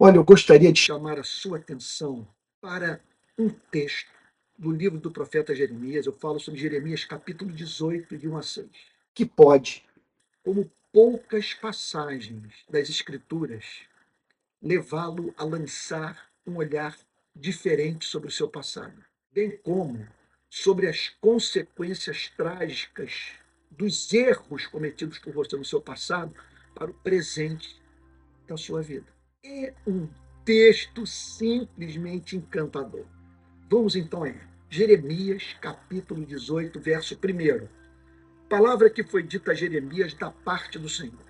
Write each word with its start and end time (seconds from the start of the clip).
Olha, 0.00 0.14
eu 0.14 0.22
gostaria 0.22 0.72
de 0.72 0.78
chamar 0.78 1.18
a 1.18 1.24
sua 1.24 1.58
atenção 1.58 2.24
para 2.60 3.00
um 3.36 3.48
texto 3.48 4.08
do 4.56 4.70
livro 4.70 5.00
do 5.00 5.10
profeta 5.10 5.52
Jeremias. 5.52 6.06
Eu 6.06 6.12
falo 6.12 6.38
sobre 6.38 6.60
Jeremias, 6.60 7.04
capítulo 7.04 7.50
18, 7.50 8.16
de 8.16 8.28
1 8.28 8.36
a 8.36 8.42
6, 8.42 8.68
que 9.12 9.26
pode, 9.26 9.84
como 10.44 10.70
poucas 10.92 11.52
passagens 11.52 12.54
das 12.70 12.88
Escrituras, 12.88 13.64
levá-lo 14.62 15.34
a 15.36 15.42
lançar 15.42 16.30
um 16.46 16.58
olhar 16.58 16.96
diferente 17.34 18.06
sobre 18.06 18.28
o 18.28 18.32
seu 18.32 18.48
passado, 18.48 19.04
bem 19.32 19.50
como 19.50 20.06
sobre 20.48 20.86
as 20.86 21.08
consequências 21.20 22.28
trágicas 22.36 23.32
dos 23.68 24.12
erros 24.12 24.64
cometidos 24.64 25.18
por 25.18 25.32
você 25.32 25.56
no 25.56 25.64
seu 25.64 25.80
passado 25.80 26.32
para 26.72 26.88
o 26.88 26.94
presente 26.94 27.82
da 28.46 28.56
sua 28.56 28.80
vida. 28.80 29.17
É 29.44 29.72
um 29.86 30.08
texto 30.44 31.06
simplesmente 31.06 32.36
encantador. 32.36 33.04
Vamos 33.70 33.94
então 33.94 34.24
a 34.24 34.34
Jeremias, 34.68 35.54
capítulo 35.60 36.26
18, 36.26 36.80
verso 36.80 37.14
1. 37.14 37.68
Palavra 38.48 38.90
que 38.90 39.04
foi 39.04 39.22
dita 39.22 39.52
a 39.52 39.54
Jeremias 39.54 40.12
da 40.12 40.32
parte 40.32 40.76
do 40.76 40.88
Senhor. 40.88 41.24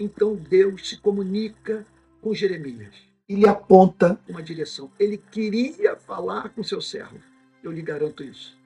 Então 0.00 0.34
Deus 0.34 0.88
se 0.88 1.00
comunica 1.00 1.86
com 2.20 2.34
Jeremias 2.34 2.92
e 3.28 3.36
lhe 3.36 3.46
aponta 3.46 4.18
uma 4.28 4.42
direção. 4.42 4.90
Ele 4.98 5.16
queria 5.16 5.94
falar 5.94 6.48
com 6.48 6.64
seu 6.64 6.80
servo. 6.80 7.20
Eu 7.62 7.70
lhe 7.70 7.82
garanto 7.82 8.24
isso. 8.24 8.58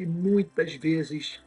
E 0.00 0.04
muitas 0.04 0.74
vezes 0.74 1.40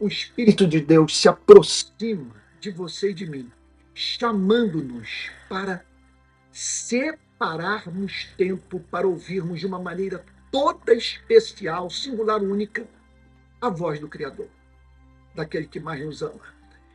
o 0.00 0.08
Espírito 0.08 0.66
de 0.66 0.80
Deus 0.80 1.16
se 1.16 1.28
aproxima 1.28 2.34
de 2.58 2.72
você 2.72 3.10
e 3.10 3.14
de 3.14 3.24
mim, 3.24 3.52
chamando-nos 3.94 5.30
para 5.48 5.84
separarmos 6.54 8.32
tempo 8.38 8.78
para 8.78 9.08
ouvirmos 9.08 9.58
de 9.58 9.66
uma 9.66 9.80
maneira 9.80 10.24
toda 10.52 10.94
especial, 10.94 11.90
singular, 11.90 12.40
única, 12.40 12.86
a 13.60 13.68
voz 13.68 13.98
do 13.98 14.08
Criador, 14.08 14.48
daquele 15.34 15.66
que 15.66 15.80
mais 15.80 16.02
nos 16.04 16.22
ama. 16.22 16.40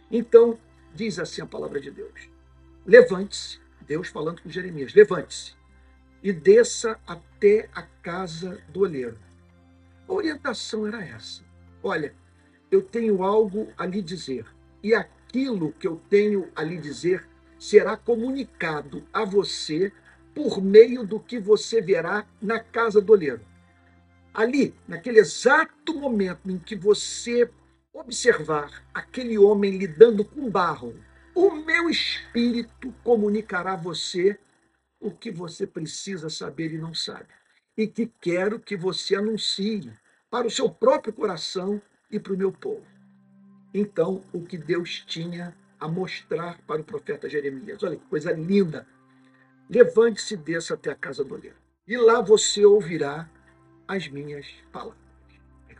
Então, 0.09 0.57
diz 0.95 1.19
assim 1.19 1.41
a 1.41 1.45
palavra 1.45 1.81
de 1.81 1.91
Deus: 1.91 2.29
levante-se, 2.85 3.59
Deus 3.85 4.07
falando 4.07 4.41
com 4.41 4.49
Jeremias, 4.49 4.93
levante-se 4.93 5.53
e 6.23 6.31
desça 6.31 6.97
até 7.05 7.69
a 7.73 7.81
casa 7.81 8.61
do 8.69 8.81
olheiro. 8.81 9.17
A 10.07 10.13
orientação 10.13 10.87
era 10.87 11.03
essa: 11.03 11.43
olha, 11.83 12.15
eu 12.71 12.81
tenho 12.81 13.23
algo 13.23 13.67
a 13.77 13.85
lhe 13.85 14.01
dizer, 14.01 14.45
e 14.81 14.95
aquilo 14.95 15.73
que 15.73 15.87
eu 15.87 16.01
tenho 16.09 16.49
a 16.55 16.63
lhe 16.63 16.77
dizer 16.77 17.27
será 17.59 17.97
comunicado 17.97 19.05
a 19.13 19.25
você 19.25 19.91
por 20.33 20.61
meio 20.61 21.05
do 21.05 21.19
que 21.19 21.39
você 21.39 21.81
verá 21.81 22.25
na 22.41 22.59
casa 22.59 23.01
do 23.01 23.11
olheiro. 23.11 23.41
Ali, 24.33 24.73
naquele 24.87 25.19
exato 25.19 25.93
momento 25.93 26.49
em 26.49 26.57
que 26.57 26.75
você 26.75 27.51
observar 27.91 28.85
aquele 28.93 29.37
homem 29.37 29.77
lidando 29.77 30.23
com 30.23 30.49
barro, 30.49 30.95
o 31.35 31.51
meu 31.51 31.89
espírito 31.89 32.93
comunicará 33.03 33.73
a 33.73 33.77
você 33.77 34.39
o 34.99 35.11
que 35.11 35.31
você 35.31 35.65
precisa 35.65 36.29
saber 36.29 36.73
e 36.73 36.77
não 36.77 36.93
sabe. 36.93 37.27
E 37.77 37.87
que 37.87 38.11
quero 38.21 38.59
que 38.59 38.75
você 38.75 39.15
anuncie 39.15 39.91
para 40.29 40.47
o 40.47 40.51
seu 40.51 40.69
próprio 40.69 41.13
coração 41.13 41.81
e 42.11 42.19
para 42.19 42.33
o 42.33 42.37
meu 42.37 42.51
povo. 42.51 42.85
Então, 43.73 44.23
o 44.33 44.41
que 44.41 44.57
Deus 44.57 45.03
tinha 45.05 45.55
a 45.79 45.87
mostrar 45.87 46.59
para 46.67 46.81
o 46.81 46.83
profeta 46.83 47.29
Jeremias. 47.29 47.81
Olha 47.83 47.95
que 47.95 48.05
coisa 48.05 48.31
linda. 48.31 48.85
Levante-se 49.69 50.33
e 50.33 50.37
desça 50.37 50.73
até 50.73 50.91
a 50.91 50.95
casa 50.95 51.23
do 51.23 51.35
oleiro. 51.35 51.55
E 51.87 51.95
lá 51.97 52.21
você 52.21 52.65
ouvirá 52.65 53.29
as 53.87 54.07
minhas 54.07 54.47
palavras. 54.71 54.97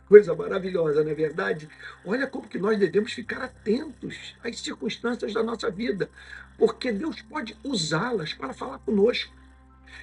Coisa 0.08 0.34
maravilhosa, 0.34 1.04
não 1.04 1.12
é 1.12 1.14
verdade? 1.14 1.68
Olha 2.04 2.26
como 2.26 2.48
que 2.48 2.58
nós 2.58 2.76
devemos 2.76 3.12
ficar 3.12 3.44
atentos 3.44 4.34
às 4.42 4.58
circunstâncias 4.58 5.32
da 5.32 5.40
nossa 5.40 5.70
vida, 5.70 6.10
porque 6.58 6.90
Deus 6.90 7.22
pode 7.22 7.56
usá-las 7.62 8.34
para 8.34 8.52
falar 8.52 8.80
conosco. 8.80 9.32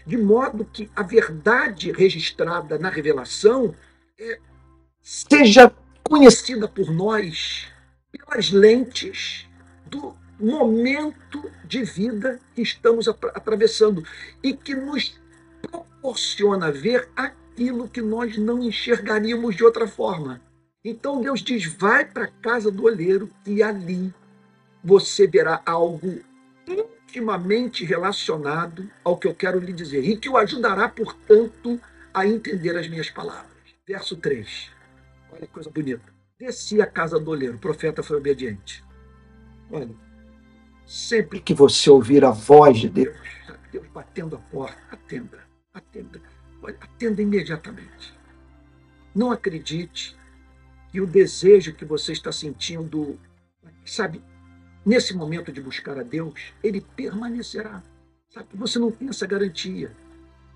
De 0.06 0.18
modo 0.18 0.64
que 0.64 0.90
a 0.96 1.04
verdade 1.04 1.92
registrada 1.92 2.80
na 2.80 2.90
revelação 2.90 3.76
é, 4.18 4.40
seja 5.02 5.74
conhecida 6.04 6.70
por 6.70 6.90
nós 6.90 7.68
pelas 8.12 8.50
lentes 8.50 9.47
do 9.90 10.16
momento 10.40 11.50
de 11.66 11.84
vida 11.84 12.40
que 12.54 12.62
estamos 12.62 13.08
atravessando 13.08 14.04
e 14.44 14.54
que 14.54 14.76
nos 14.76 15.20
proporciona 15.62 16.72
ver 16.72 17.10
aquilo 17.16 17.90
que 17.90 18.02
nós 18.02 18.38
não 18.38 18.62
enxergaríamos 18.62 19.56
de 19.56 19.64
outra 19.64 19.88
forma. 19.88 20.42
Então 20.84 21.22
Deus 21.22 21.42
diz: 21.42 21.66
vai 21.66 22.06
para 22.06 22.26
a 22.26 22.32
casa 22.42 22.72
do 22.72 22.84
olheiro 22.84 23.30
e 23.46 23.64
ali 23.64 24.14
você 24.84 25.28
verá 25.28 25.62
algo 25.66 26.22
intimamente 26.68 27.84
relacionado 27.84 28.90
ao 29.04 29.18
que 29.18 29.28
eu 29.28 29.34
quero 29.34 29.60
lhe 29.60 29.74
dizer 29.74 30.04
e 30.04 30.18
que 30.18 30.30
o 30.30 30.38
ajudará, 30.38 30.88
portanto, 30.88 31.80
a 32.14 32.28
entender 32.28 32.78
as 32.78 32.88
minhas 32.88 33.10
palavras. 33.10 33.48
Verso 33.88 34.16
3. 34.18 34.72
Olha 35.32 35.42
que 35.42 35.48
coisa 35.48 35.70
bonita. 35.70 36.04
Desci 36.40 36.82
a 36.82 36.86
casa 36.86 37.20
do 37.20 37.32
olheiro, 37.32 37.56
o 37.56 37.60
profeta 37.60 38.04
foi 38.04 38.18
obediente. 38.18 38.84
Olha, 39.72 39.90
sempre 40.86 41.40
que 41.40 41.54
você 41.54 41.90
ouvir 41.90 42.24
a 42.24 42.32
voz 42.32 42.80
de 42.80 42.90
Deus, 42.90 43.18
Deus 43.72 43.88
batendo 43.94 44.36
a 44.36 44.40
porta, 44.40 44.78
atenda, 44.92 45.40
atenda, 45.74 46.22
atenda 46.82 47.22
imediatamente. 47.22 48.14
Não 49.14 49.32
acredite 49.32 50.16
que 50.92 51.02
o 51.02 51.08
desejo 51.08 51.74
que 51.74 51.84
você 51.84 52.14
está 52.14 52.32
sentindo, 52.32 53.20
sabe, 53.86 54.22
nesse 54.86 55.14
momento 55.14 55.52
de 55.52 55.62
buscar 55.62 55.98
a 56.00 56.04
Deus, 56.04 56.54
ele 56.64 56.82
permanecerá. 56.96 57.84
Sabe, 58.30 58.48
você 58.54 58.80
não 58.80 58.92
tem 58.92 59.10
essa 59.10 59.26
garantia. 59.26 59.92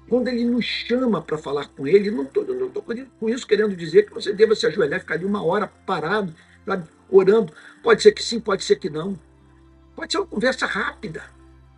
Quando 0.08 0.28
ele 0.28 0.46
nos 0.46 0.66
chama 0.66 1.22
para 1.22 1.38
falar 1.38 1.68
com 1.70 1.88
ele, 1.88 2.12
não 2.12 2.24
estou 2.24 2.46
com 3.20 3.30
isso 3.30 3.48
querendo 3.48 3.76
dizer 3.76 4.06
que 4.06 4.14
você 4.14 4.34
deva 4.34 4.56
se 4.56 4.66
ajoelhar 4.66 5.00
ficar 5.00 5.16
ali 5.16 5.26
uma 5.26 5.44
hora 5.44 5.68
parado, 5.68 6.34
sabe? 6.66 6.88
orando. 7.12 7.54
Pode 7.84 8.02
ser 8.02 8.14
que 8.14 8.24
sim, 8.24 8.40
pode 8.40 8.64
ser 8.64 8.78
que 8.78 8.90
não. 8.90 9.20
Pode 9.96 10.12
ser 10.12 10.20
uma 10.20 10.28
conversa 10.28 10.66
rápida, 10.66 11.24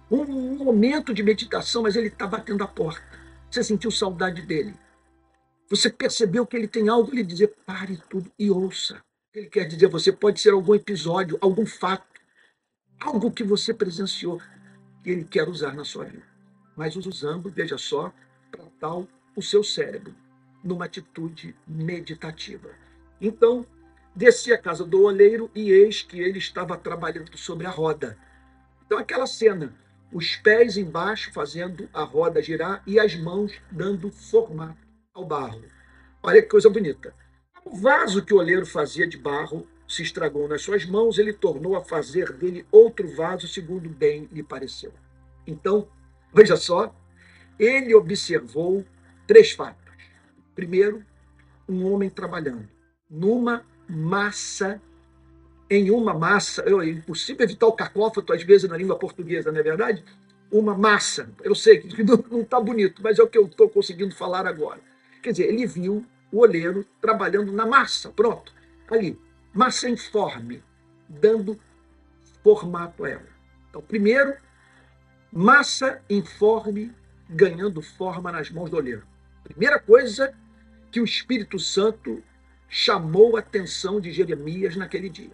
um 0.10 0.24
momento 0.58 1.14
de 1.14 1.24
meditação, 1.24 1.82
mas 1.82 1.96
ele 1.96 2.08
está 2.08 2.28
batendo 2.28 2.64
a 2.64 2.68
porta. 2.68 3.04
Você 3.50 3.64
sentiu 3.64 3.92
saudade 3.92 4.42
dele. 4.44 4.74
Você 5.70 5.90
percebeu 5.90 6.46
que 6.46 6.56
ele 6.56 6.68
tem 6.68 6.88
algo 6.88 7.12
a 7.12 7.16
lhe 7.16 7.24
dizer. 7.24 7.56
Pare 7.66 7.98
tudo 8.10 8.32
e 8.38 8.50
ouça. 8.50 9.02
Ele 9.34 9.48
quer 9.48 9.66
dizer 9.66 9.88
você 9.88 10.12
pode 10.12 10.40
ser 10.40 10.52
algum 10.52 10.76
episódio, 10.76 11.38
algum 11.42 11.66
fato, 11.66 12.06
algo 13.00 13.32
que 13.32 13.44
você 13.44 13.74
presenciou 13.74 14.40
que 15.04 15.10
ele 15.10 15.24
quer 15.24 15.50
usar 15.50 15.74
na 15.74 15.84
sua 15.84 16.06
vida. 16.06 16.24
Mas 16.76 16.96
usando, 16.96 17.50
veja 17.50 17.78
só, 17.78 18.14
para 18.52 18.66
tal 18.80 19.08
o 19.36 19.42
seu 19.42 19.64
cérebro, 19.64 20.16
numa 20.64 20.86
atitude 20.86 21.56
meditativa. 21.68 22.70
Então, 23.20 23.66
Desci 24.16 24.54
à 24.54 24.58
casa 24.58 24.86
do 24.86 25.04
oleiro 25.04 25.50
e 25.56 25.72
eis 25.72 26.04
que 26.04 26.20
ele 26.20 26.38
estava 26.38 26.78
trabalhando 26.78 27.36
sobre 27.38 27.66
a 27.66 27.72
roda. 27.72 28.18
Então, 28.86 29.00
aquela 29.00 29.26
cena, 29.26 29.74
os 30.12 30.36
pés 30.36 30.78
embaixo 30.78 31.34
fazendo 31.34 31.90
a 31.92 32.04
roda 32.04 32.42
girar 32.42 32.84
e 32.86 33.00
as 33.00 33.16
mãos 33.16 33.60
dando 33.72 34.12
formato 34.12 34.78
ao 35.14 35.26
barro. 35.26 35.64
Olha 36.22 36.42
que 36.42 36.48
coisa 36.48 36.70
bonita. 36.70 37.14
O 37.66 37.76
vaso 37.76 38.24
que 38.24 38.34
o 38.34 38.38
oleiro 38.38 38.66
fazia 38.66 39.08
de 39.08 39.18
barro 39.18 39.68
se 39.88 40.04
estragou 40.04 40.48
nas 40.48 40.62
suas 40.62 40.86
mãos, 40.86 41.18
ele 41.18 41.34
tornou 41.34 41.76
a 41.76 41.84
fazer 41.84 42.32
dele 42.34 42.66
outro 42.72 43.08
vaso, 43.16 43.48
segundo 43.48 43.90
bem 43.90 44.30
lhe 44.32 44.44
pareceu. 44.44 44.94
Então, 45.46 45.88
veja 46.32 46.56
só, 46.56 46.96
ele 47.58 47.96
observou 47.96 48.86
três 49.26 49.52
fatos. 49.52 49.94
Primeiro, 50.54 51.04
um 51.68 51.92
homem 51.92 52.10
trabalhando 52.10 52.70
numa 53.10 53.66
massa 53.94 54.82
em 55.70 55.92
uma 55.92 56.14
massa. 56.14 56.64
É 56.64 56.90
impossível 56.90 57.44
evitar 57.44 57.68
o 57.68 57.74
cacófato, 57.74 58.34
às 58.34 58.44
vezes, 58.44 58.70
na 58.70 58.78
língua 58.78 58.98
portuguesa, 58.98 59.52
não 59.52 59.60
é 59.60 59.64
verdade? 59.64 60.04
Uma 60.52 60.78
massa. 60.78 61.30
Eu 61.42 61.56
sei 61.56 61.80
que 61.80 62.04
não 62.04 62.42
está 62.42 62.60
bonito, 62.60 63.02
mas 63.04 63.20
é 63.20 63.24
o 63.24 63.28
que 63.28 63.38
eu 63.38 63.46
estou 63.46 63.70
conseguindo 63.70 64.14
falar 64.16 64.46
agora. 64.46 64.80
Quer 65.22 65.32
dizer, 65.32 65.48
ele 65.48 65.66
viu 65.66 66.06
o 66.32 66.40
oleiro 66.40 66.86
trabalhando 67.00 67.52
na 67.52 67.66
massa, 67.66 68.10
pronto, 68.10 68.52
ali, 68.90 69.18
massa 69.54 69.88
informe, 69.88 70.64
dando 71.08 71.60
formato 72.44 73.06
a 73.06 73.10
ela. 73.10 73.28
Então, 73.70 73.82
primeiro, 73.82 74.36
massa 75.32 76.02
informe 76.10 76.92
ganhando 77.30 77.82
forma 77.82 78.32
nas 78.32 78.50
mãos 78.50 78.70
do 78.70 78.78
oleiro. 78.78 79.04
Primeira 79.44 79.80
coisa 79.80 80.34
que 80.92 81.00
o 81.00 81.04
Espírito 81.04 81.58
Santo 81.58 82.22
chamou 82.74 83.38
a 83.38 83.40
atenção 83.40 84.02
de 84.02 84.12
Jeremias 84.12 84.76
naquele 84.76 85.08
dia. 85.08 85.30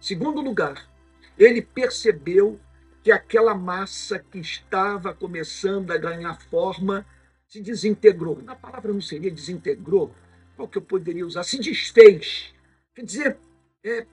Segundo 0.00 0.40
lugar, 0.40 0.90
ele 1.38 1.60
percebeu 1.60 2.58
que 3.02 3.12
aquela 3.12 3.54
massa 3.54 4.18
que 4.18 4.38
estava 4.38 5.12
começando 5.12 5.90
a 5.90 5.98
ganhar 5.98 6.40
forma 6.40 7.04
se 7.46 7.60
desintegrou. 7.60 8.40
Na 8.40 8.56
palavra 8.56 8.94
não 8.94 9.00
seria 9.02 9.30
desintegrou, 9.30 10.14
qual 10.56 10.66
que 10.66 10.78
eu 10.78 10.82
poderia 10.82 11.26
usar? 11.26 11.42
Se 11.42 11.58
desfez. 11.58 12.54
Quer 12.94 13.04
dizer, 13.04 13.38
é, 13.84 14.06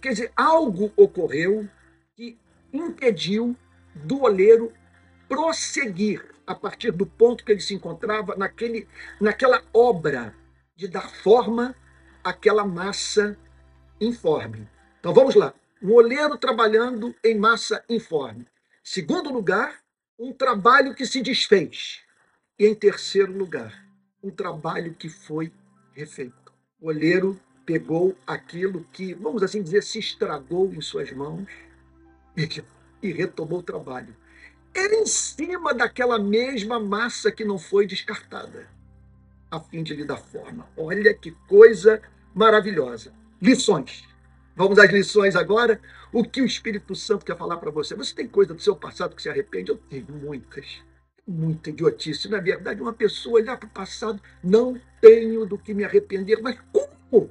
quer 0.00 0.10
dizer, 0.10 0.32
algo 0.36 0.92
ocorreu 0.96 1.68
que 2.14 2.38
impediu 2.72 3.56
do 3.92 4.22
oleiro 4.22 4.72
prosseguir 5.28 6.24
a 6.46 6.54
partir 6.54 6.92
do 6.92 7.06
ponto 7.06 7.44
que 7.44 7.50
ele 7.50 7.60
se 7.60 7.74
encontrava 7.74 8.36
naquele, 8.36 8.86
naquela 9.20 9.64
obra 9.74 10.32
de 10.76 10.86
dar 10.86 11.10
forma 11.10 11.74
àquela 12.22 12.64
massa 12.64 13.36
informe. 14.00 14.68
Então 15.00 15.14
vamos 15.14 15.34
lá. 15.34 15.54
Um 15.82 15.92
oleiro 15.92 16.36
trabalhando 16.36 17.14
em 17.24 17.36
massa 17.36 17.82
informe. 17.88 18.46
Segundo 18.82 19.32
lugar, 19.32 19.80
um 20.18 20.32
trabalho 20.32 20.94
que 20.94 21.06
se 21.06 21.20
desfez. 21.20 22.02
E 22.58 22.66
em 22.66 22.74
terceiro 22.74 23.36
lugar, 23.36 23.86
um 24.22 24.30
trabalho 24.30 24.94
que 24.94 25.08
foi 25.08 25.52
refeito. 25.92 26.52
O 26.80 26.88
oleiro 26.88 27.40
pegou 27.64 28.16
aquilo 28.26 28.86
que, 28.92 29.14
vamos 29.14 29.42
assim 29.42 29.62
dizer, 29.62 29.82
se 29.82 29.98
estragou 29.98 30.72
em 30.72 30.80
suas 30.80 31.10
mãos 31.12 31.48
e 33.02 33.12
retomou 33.12 33.58
o 33.58 33.62
trabalho. 33.62 34.16
Era 34.74 34.94
em 34.94 35.06
cima 35.06 35.72
daquela 35.72 36.18
mesma 36.18 36.78
massa 36.78 37.32
que 37.32 37.44
não 37.44 37.58
foi 37.58 37.86
descartada, 37.86 38.68
a 39.50 39.60
fim 39.60 39.82
de 39.82 39.94
lhe 39.94 40.04
dar 40.04 40.16
forma. 40.16 40.68
Olha 40.76 41.14
que 41.14 41.30
coisa 41.48 42.00
maravilhosa. 42.34 43.12
Lições. 43.40 44.04
Vamos 44.54 44.78
às 44.78 44.90
lições 44.90 45.36
agora. 45.36 45.80
O 46.12 46.24
que 46.24 46.40
o 46.40 46.46
Espírito 46.46 46.94
Santo 46.94 47.24
quer 47.24 47.36
falar 47.36 47.58
para 47.58 47.70
você? 47.70 47.94
Você 47.94 48.14
tem 48.14 48.26
coisa 48.26 48.54
do 48.54 48.62
seu 48.62 48.74
passado 48.74 49.14
que 49.14 49.22
se 49.22 49.28
arrepende? 49.28 49.70
Eu 49.70 49.76
tenho 49.76 50.06
muitas. 50.10 50.82
Muita 51.26 51.70
idiotice. 51.70 52.28
Na 52.28 52.40
verdade, 52.40 52.80
uma 52.80 52.92
pessoa 52.92 53.36
olhar 53.36 53.56
para 53.58 53.66
o 53.66 53.70
passado, 53.70 54.20
não 54.42 54.80
tenho 55.00 55.44
do 55.44 55.58
que 55.58 55.74
me 55.74 55.84
arrepender. 55.84 56.40
Mas 56.40 56.58
como? 56.72 57.30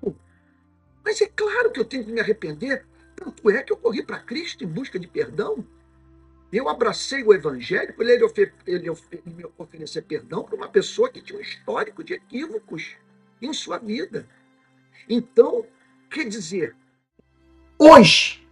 como? 0.00 0.18
Mas 1.04 1.20
é 1.20 1.26
claro 1.26 1.70
que 1.70 1.78
eu 1.78 1.84
tenho 1.84 2.04
que 2.04 2.12
me 2.12 2.20
arrepender. 2.20 2.84
Tanto 3.14 3.50
é 3.50 3.62
que 3.62 3.72
eu 3.72 3.76
corri 3.76 4.02
para 4.02 4.18
Cristo 4.18 4.64
em 4.64 4.66
busca 4.66 4.98
de 4.98 5.06
perdão. 5.06 5.64
Eu 6.52 6.68
abracei 6.68 7.24
o 7.24 7.32
evangelho 7.32 7.94
para 7.94 8.12
ele, 8.12 8.22
ofer 8.22 8.52
ele, 8.66 8.90
ofer 8.90 9.22
me 9.24 9.42
oferecer 9.56 10.02
perdão 10.02 10.44
para 10.44 10.54
uma 10.54 10.68
pessoa 10.68 11.08
que 11.08 11.22
tinha 11.22 11.38
um 11.38 11.42
histórico 11.42 12.04
de 12.04 12.12
equívocos 12.12 12.94
em 13.40 13.54
sua 13.54 13.78
vida. 13.78 14.28
Então, 15.08 15.64
quer 16.10 16.28
dizer, 16.28 16.76
hoje, 17.78 18.46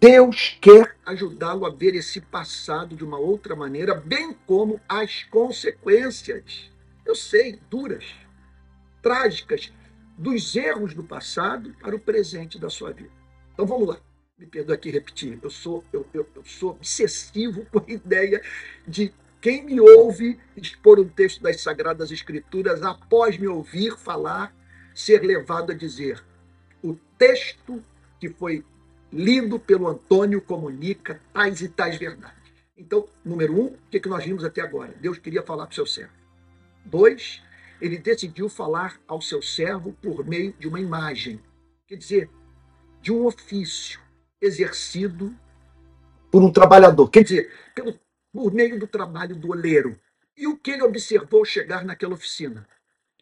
Deus 0.00 0.58
quer 0.60 0.96
ajudá-lo 1.06 1.64
a 1.64 1.70
ver 1.70 1.94
esse 1.94 2.20
passado 2.20 2.96
de 2.96 3.04
uma 3.04 3.18
outra 3.18 3.54
maneira, 3.54 3.94
bem 3.94 4.36
como 4.44 4.80
as 4.88 5.22
consequências. 5.22 6.72
Eu 7.04 7.14
sei, 7.14 7.60
duras, 7.70 8.04
trágicas, 9.00 9.72
dos 10.18 10.56
erros 10.56 10.94
do 10.94 11.04
passado 11.04 11.76
para 11.80 11.94
o 11.94 12.00
presente 12.00 12.58
da 12.58 12.68
sua 12.68 12.92
vida. 12.92 13.12
Então 13.52 13.66
vamos 13.66 13.86
lá 13.86 14.00
me 14.38 14.46
perdoe 14.46 14.74
aqui 14.74 14.90
repetir, 14.90 15.38
eu 15.42 15.50
sou, 15.50 15.82
eu, 15.92 16.06
eu, 16.12 16.28
eu 16.34 16.44
sou 16.44 16.70
obsessivo 16.70 17.64
com 17.72 17.78
a 17.78 17.90
ideia 17.90 18.42
de 18.86 19.12
quem 19.40 19.64
me 19.64 19.80
ouve 19.80 20.38
expor 20.56 20.98
um 20.98 21.08
texto 21.08 21.42
das 21.42 21.60
Sagradas 21.60 22.10
Escrituras, 22.10 22.82
após 22.82 23.38
me 23.38 23.46
ouvir 23.46 23.96
falar, 23.96 24.54
ser 24.94 25.22
levado 25.22 25.72
a 25.72 25.74
dizer: 25.74 26.22
o 26.82 26.94
texto 27.16 27.82
que 28.20 28.28
foi 28.28 28.64
lido 29.12 29.58
pelo 29.58 29.86
Antônio 29.86 30.40
comunica 30.40 31.20
tais 31.32 31.60
e 31.60 31.68
tais 31.68 31.96
verdades. 31.96 32.36
Então, 32.76 33.08
número 33.24 33.54
um, 33.54 33.66
o 33.66 33.78
que, 33.90 34.00
que 34.00 34.08
nós 34.08 34.24
vimos 34.24 34.44
até 34.44 34.60
agora? 34.60 34.94
Deus 35.00 35.18
queria 35.18 35.42
falar 35.42 35.66
para 35.66 35.72
o 35.72 35.74
seu 35.74 35.86
servo. 35.86 36.12
Dois, 36.84 37.42
ele 37.80 37.96
decidiu 37.96 38.48
falar 38.48 39.00
ao 39.06 39.20
seu 39.22 39.40
servo 39.40 39.92
por 40.02 40.26
meio 40.26 40.52
de 40.58 40.68
uma 40.68 40.80
imagem, 40.80 41.40
quer 41.86 41.96
dizer, 41.96 42.28
de 43.00 43.12
um 43.12 43.24
ofício 43.24 44.00
exercido 44.46 45.34
por 46.30 46.42
um 46.42 46.52
trabalhador, 46.52 47.08
quer 47.08 47.22
dizer, 47.22 47.52
pelo, 47.74 47.98
por 48.32 48.52
meio 48.52 48.78
do 48.78 48.86
trabalho 48.86 49.36
do 49.36 49.50
oleiro. 49.50 49.98
E 50.36 50.46
o 50.46 50.56
que 50.56 50.72
ele 50.72 50.82
observou 50.82 51.44
chegar 51.44 51.84
naquela 51.84 52.14
oficina? 52.14 52.68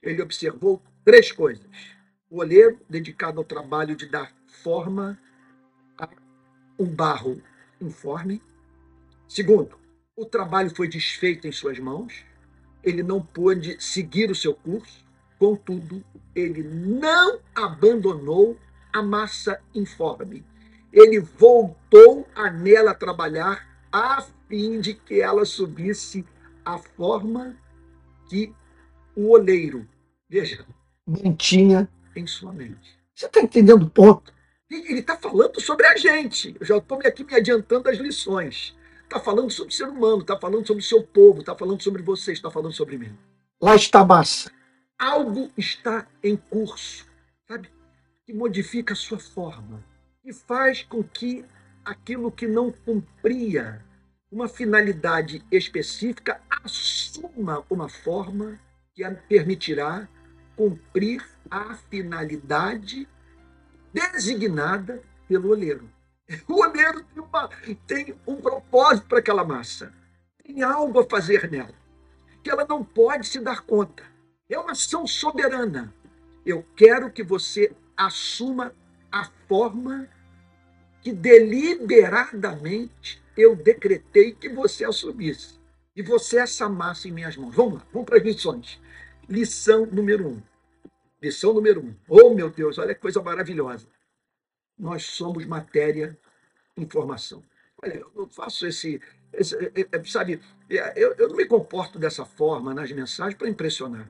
Ele 0.03 0.21
observou 0.21 0.83
três 1.05 1.31
coisas. 1.31 1.71
O 2.29 2.41
oleiro, 2.41 2.81
dedicado 2.89 3.39
ao 3.39 3.45
trabalho 3.45 3.95
de 3.95 4.07
dar 4.07 4.33
forma 4.47 5.19
a 5.97 6.09
um 6.79 6.87
barro 6.87 7.41
informe. 7.81 8.43
Segundo, 9.29 9.79
o 10.17 10.27
trabalho 10.27 10.75
foi 10.75 10.89
desfeito 10.89 11.47
em 11.47 11.53
suas 11.53 11.79
mãos. 11.79 12.25
Ele 12.83 13.03
não 13.03 13.25
pôde 13.25 13.81
seguir 13.81 14.31
o 14.31 14.35
seu 14.35 14.55
curso. 14.55 15.05
Contudo, 15.39 16.05
ele 16.35 16.63
não 16.63 17.39
abandonou 17.55 18.59
a 18.93 19.03
massa 19.03 19.61
informe 19.75 20.45
ele 20.95 21.19
voltou 21.19 22.27
a 22.37 22.49
nela 22.49 22.95
trabalhar 22.95 23.67
a 23.91 24.25
fim 24.49 24.81
de 24.81 24.95
que 24.95 25.21
ela 25.21 25.45
subisse 25.45 26.25
a 26.65 26.79
forma 26.79 27.57
que 28.31 28.55
o 29.17 29.33
oleiro, 29.33 29.89
veja, 30.29 30.65
mantinha 31.05 31.89
em 32.15 32.27
sua 32.29 32.53
mente. 32.53 32.97
Você 33.13 33.27
está 33.27 33.41
entendendo 33.41 33.83
o 33.83 33.91
ponto? 33.91 34.33
Ele 34.71 35.01
está 35.01 35.17
falando 35.17 35.61
sobre 35.61 35.85
a 35.87 35.97
gente. 35.97 36.57
Eu 36.59 36.67
já 36.67 36.77
estou 36.77 36.99
aqui 37.01 37.25
me 37.25 37.35
adiantando 37.35 37.91
as 37.91 37.99
lições. 37.99 38.75
Está 39.03 39.19
falando 39.21 39.51
sobre 39.51 39.73
o 39.73 39.77
ser 39.77 39.89
humano, 39.89 40.23
está 40.23 40.39
falando 40.39 40.67
sobre 40.67 40.83
o 40.83 40.87
seu 40.87 41.03
povo, 41.03 41.41
está 41.41 41.57
falando 41.57 41.83
sobre 41.83 42.03
você, 42.03 42.33
está 42.33 42.51
falando 42.51 42.73
sobre 42.73 42.97
mim. 42.97 43.17
Lá 43.61 43.75
está 43.75 44.01
a 44.01 44.05
massa. 44.05 44.51
Algo 44.99 45.51
está 45.57 46.07
em 46.23 46.37
curso, 46.37 47.05
sabe? 47.49 47.69
Que 48.25 48.33
modifica 48.33 48.95
a 48.95 48.97
sua 48.97 49.19
forma 49.19 49.83
e 50.25 50.33
faz 50.33 50.83
com 50.83 51.03
que 51.05 51.45
aquilo 51.85 52.33
que 52.33 52.47
não 52.47 52.73
cumpria 52.73 53.85
uma 54.33 54.49
finalidade 54.49 55.45
específica 55.53 56.41
assuma 56.49 57.65
uma 57.69 57.89
forma 57.89 58.59
que 58.95 59.05
a 59.05 59.15
permitirá 59.15 60.09
cumprir 60.57 61.23
a 61.51 61.75
finalidade 61.75 63.07
designada 63.93 65.03
pelo 65.29 65.51
oleiro. 65.51 65.91
O 66.49 66.63
oleiro 66.63 67.05
tem, 67.05 67.23
uma, 67.23 67.51
tem 67.87 68.15
um 68.27 68.37
propósito 68.37 69.07
para 69.07 69.19
aquela 69.19 69.45
massa, 69.45 69.93
tem 70.43 70.63
algo 70.63 71.01
a 71.01 71.05
fazer 71.05 71.51
nela, 71.51 71.75
que 72.43 72.49
ela 72.49 72.67
não 72.67 72.83
pode 72.83 73.27
se 73.27 73.41
dar 73.41 73.61
conta. 73.61 74.03
É 74.49 74.59
uma 74.59 74.73
ação 74.73 75.07
soberana. 75.07 75.93
Eu 76.47 76.65
quero 76.77 77.11
que 77.11 77.23
você 77.23 77.75
assuma 77.95 78.75
a 79.13 79.29
forma 79.47 80.09
que 81.05 81.13
deliberadamente 81.13 83.23
eu 83.37 83.55
decretei 83.55 84.33
que 84.33 84.49
você 84.49 84.87
assumisse. 84.87 85.61
E 85.95 86.03
você 86.03 86.39
essa 86.39 86.67
massa 86.67 87.07
em 87.07 87.13
minhas 87.13 87.37
mãos. 87.37 87.55
Vamos 87.55 87.75
lá, 87.75 87.87
vamos 87.93 88.07
para 88.07 88.17
as 88.17 88.25
lições. 88.25 88.81
Lição 89.29 89.85
número 89.85 90.27
um. 90.27 90.41
Lição 91.23 91.53
número 91.53 91.83
um. 91.83 91.95
Oh, 92.09 92.33
meu 92.33 92.49
Deus, 92.49 92.79
olha 92.79 92.95
que 92.95 93.03
coisa 93.03 93.23
maravilhosa. 93.23 93.87
Nós 94.79 95.05
somos 95.05 95.45
matéria, 95.45 96.19
informação. 96.75 97.45
Olha, 97.83 97.97
eu 97.97 98.11
não 98.17 98.27
faço 98.27 98.67
esse. 98.67 98.99
esse 99.31 99.55
é, 99.57 99.87
é, 99.93 100.05
sabe, 100.05 100.41
é, 100.71 100.95
eu, 100.97 101.13
eu 101.19 101.29
não 101.29 101.37
me 101.37 101.45
comporto 101.45 101.99
dessa 101.99 102.25
forma 102.25 102.73
nas 102.73 102.91
mensagens 102.91 103.37
para 103.37 103.49
impressionar. 103.49 104.09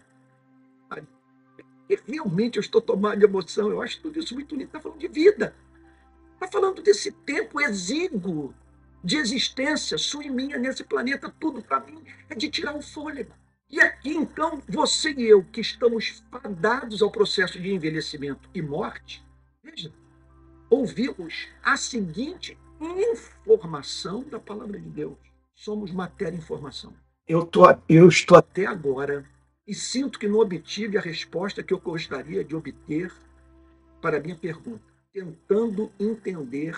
Realmente 2.07 2.57
eu 2.57 2.61
estou 2.61 2.81
tomando 2.81 3.19
de 3.19 3.25
emoção. 3.25 3.69
Eu 3.69 3.83
acho 3.83 4.01
tudo 4.01 4.17
isso 4.19 4.33
muito 4.35 4.55
lindo. 4.55 4.69
Está 4.69 4.81
falando 4.81 5.01
de 5.01 5.09
vida. 5.09 5.55
Está 6.45 6.61
falando 6.61 6.83
desse 6.83 7.11
tempo 7.11 7.59
exíguo 7.59 8.55
de 9.03 9.17
existência, 9.17 9.97
sua 9.97 10.25
e 10.25 10.31
minha, 10.31 10.59
nesse 10.59 10.85
planeta. 10.85 11.35
Tudo 11.41 11.63
para 11.63 11.81
mim 11.81 12.05
é 12.29 12.35
de 12.35 12.51
tirar 12.51 12.77
o 12.77 12.83
fôlego. 12.83 13.33
E 13.71 13.81
aqui, 13.81 14.11
então, 14.11 14.63
você 14.69 15.11
e 15.13 15.23
eu, 15.23 15.43
que 15.43 15.63
estamos 15.63 16.23
fadados 16.31 17.01
ao 17.01 17.11
processo 17.11 17.59
de 17.59 17.73
envelhecimento 17.73 18.47
e 18.53 18.61
morte, 18.61 19.25
veja, 19.63 19.91
ouvimos 20.69 21.49
a 21.63 21.79
seguinte 21.79 22.59
informação 23.47 24.23
da 24.25 24.39
palavra 24.39 24.79
de 24.79 24.91
Deus. 24.91 25.17
Somos 25.55 25.93
matéria 25.93 26.37
e 26.37 26.41
informação. 26.41 26.93
Eu, 27.27 27.47
tô, 27.47 27.63
eu 27.89 28.07
estou 28.07 28.37
até 28.37 28.67
agora 28.67 29.25
e 29.67 29.75
sinto 29.75 30.19
que 30.19 30.29
não 30.29 30.41
obtive 30.41 30.99
a 30.99 31.01
resposta 31.01 31.63
que 31.63 31.73
eu 31.73 31.81
gostaria 31.81 32.45
de 32.45 32.55
obter 32.55 33.11
para 34.03 34.19
a 34.19 34.21
minha 34.21 34.37
pergunta 34.37 34.94
tentando 35.15 35.93
entender 35.99 36.77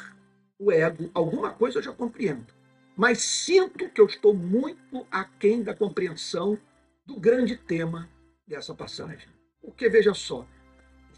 o 0.58 0.70
ego. 0.70 1.10
Alguma 1.14 1.50
coisa 1.50 1.78
eu 1.78 1.82
já 1.82 1.92
compreendo, 1.92 2.46
mas 2.94 3.22
sinto 3.22 3.88
que 3.88 4.00
eu 4.00 4.06
estou 4.06 4.34
muito 4.34 5.06
aquém 5.10 5.62
da 5.62 5.74
compreensão 5.74 6.58
do 7.06 7.18
grande 7.18 7.56
tema 7.56 8.08
dessa 8.46 8.74
passagem. 8.74 9.28
Porque 9.62 9.88
veja 9.88 10.12
só, 10.12 10.46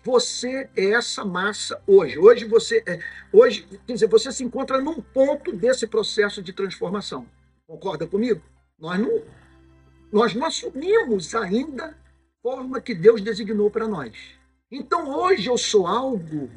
você 0.04 0.70
é 0.76 0.90
essa 0.92 1.24
massa 1.24 1.82
hoje. 1.86 2.18
Hoje 2.18 2.44
você 2.44 2.84
é, 2.86 3.00
hoje, 3.32 3.66
quer 3.84 3.94
dizer, 3.94 4.06
você 4.06 4.30
se 4.30 4.44
encontra 4.44 4.80
num 4.80 5.02
ponto 5.02 5.52
desse 5.52 5.86
processo 5.88 6.40
de 6.40 6.52
transformação. 6.52 7.26
Concorda 7.66 8.06
comigo? 8.06 8.40
Nós 8.78 9.00
não 9.00 9.22
nós 10.10 10.34
não 10.34 10.46
assumimos 10.46 11.34
ainda 11.34 11.88
a 11.88 11.94
forma 12.40 12.80
que 12.80 12.94
Deus 12.94 13.20
designou 13.20 13.70
para 13.70 13.86
nós. 13.86 14.16
Então 14.70 15.10
hoje 15.10 15.48
eu 15.48 15.58
sou 15.58 15.86
algo 15.86 16.48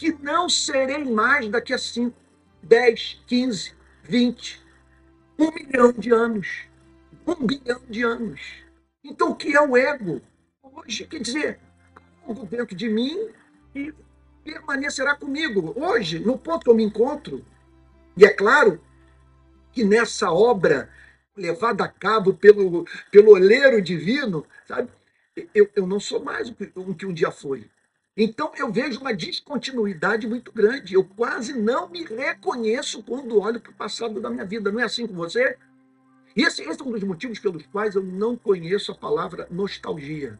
que 0.00 0.16
não 0.22 0.48
serei 0.48 1.04
mais 1.04 1.46
daqui 1.50 1.74
a 1.74 1.78
5, 1.78 2.16
10, 2.62 3.20
15, 3.26 3.74
20, 4.02 4.62
um 5.38 5.52
milhão 5.52 5.92
de 5.92 6.10
anos, 6.10 6.62
um 7.26 7.46
bilhão 7.46 7.82
de 7.86 8.02
anos. 8.02 8.40
Então 9.04 9.32
o 9.32 9.36
que 9.36 9.54
é 9.54 9.60
o 9.60 9.76
ego? 9.76 10.22
Hoje, 10.62 11.04
quer 11.06 11.20
dizer, 11.20 11.60
algo 12.26 12.46
dentro 12.46 12.74
de 12.74 12.88
mim 12.88 13.28
e 13.74 13.92
permanecerá 14.42 15.14
comigo. 15.14 15.74
Hoje, 15.76 16.18
no 16.18 16.38
ponto 16.38 16.64
que 16.64 16.70
eu 16.70 16.74
me 16.74 16.84
encontro, 16.84 17.44
e 18.16 18.24
é 18.24 18.30
claro 18.30 18.80
que 19.70 19.84
nessa 19.84 20.32
obra 20.32 20.88
levada 21.36 21.84
a 21.84 21.88
cabo 21.88 22.32
pelo, 22.32 22.86
pelo 23.10 23.32
olheiro 23.32 23.82
divino, 23.82 24.46
sabe? 24.66 24.88
Eu, 25.54 25.68
eu 25.76 25.86
não 25.86 26.00
sou 26.00 26.24
mais 26.24 26.48
o 26.74 26.94
que 26.94 27.04
um 27.04 27.12
dia 27.12 27.30
foi. 27.30 27.68
Então 28.16 28.52
eu 28.56 28.72
vejo 28.72 29.00
uma 29.00 29.14
descontinuidade 29.14 30.26
muito 30.26 30.52
grande. 30.52 30.94
Eu 30.94 31.04
quase 31.04 31.52
não 31.52 31.88
me 31.88 32.04
reconheço 32.04 33.02
quando 33.02 33.40
olho 33.40 33.60
para 33.60 33.72
o 33.72 33.74
passado 33.74 34.20
da 34.20 34.30
minha 34.30 34.44
vida. 34.44 34.70
Não 34.70 34.80
é 34.80 34.84
assim 34.84 35.06
com 35.06 35.14
você? 35.14 35.56
Esse, 36.36 36.62
esse 36.62 36.80
é 36.80 36.84
um 36.84 36.90
dos 36.90 37.02
motivos 37.02 37.38
pelos 37.38 37.66
quais 37.66 37.94
eu 37.94 38.02
não 38.02 38.36
conheço 38.36 38.92
a 38.92 38.94
palavra 38.94 39.46
nostalgia. 39.50 40.38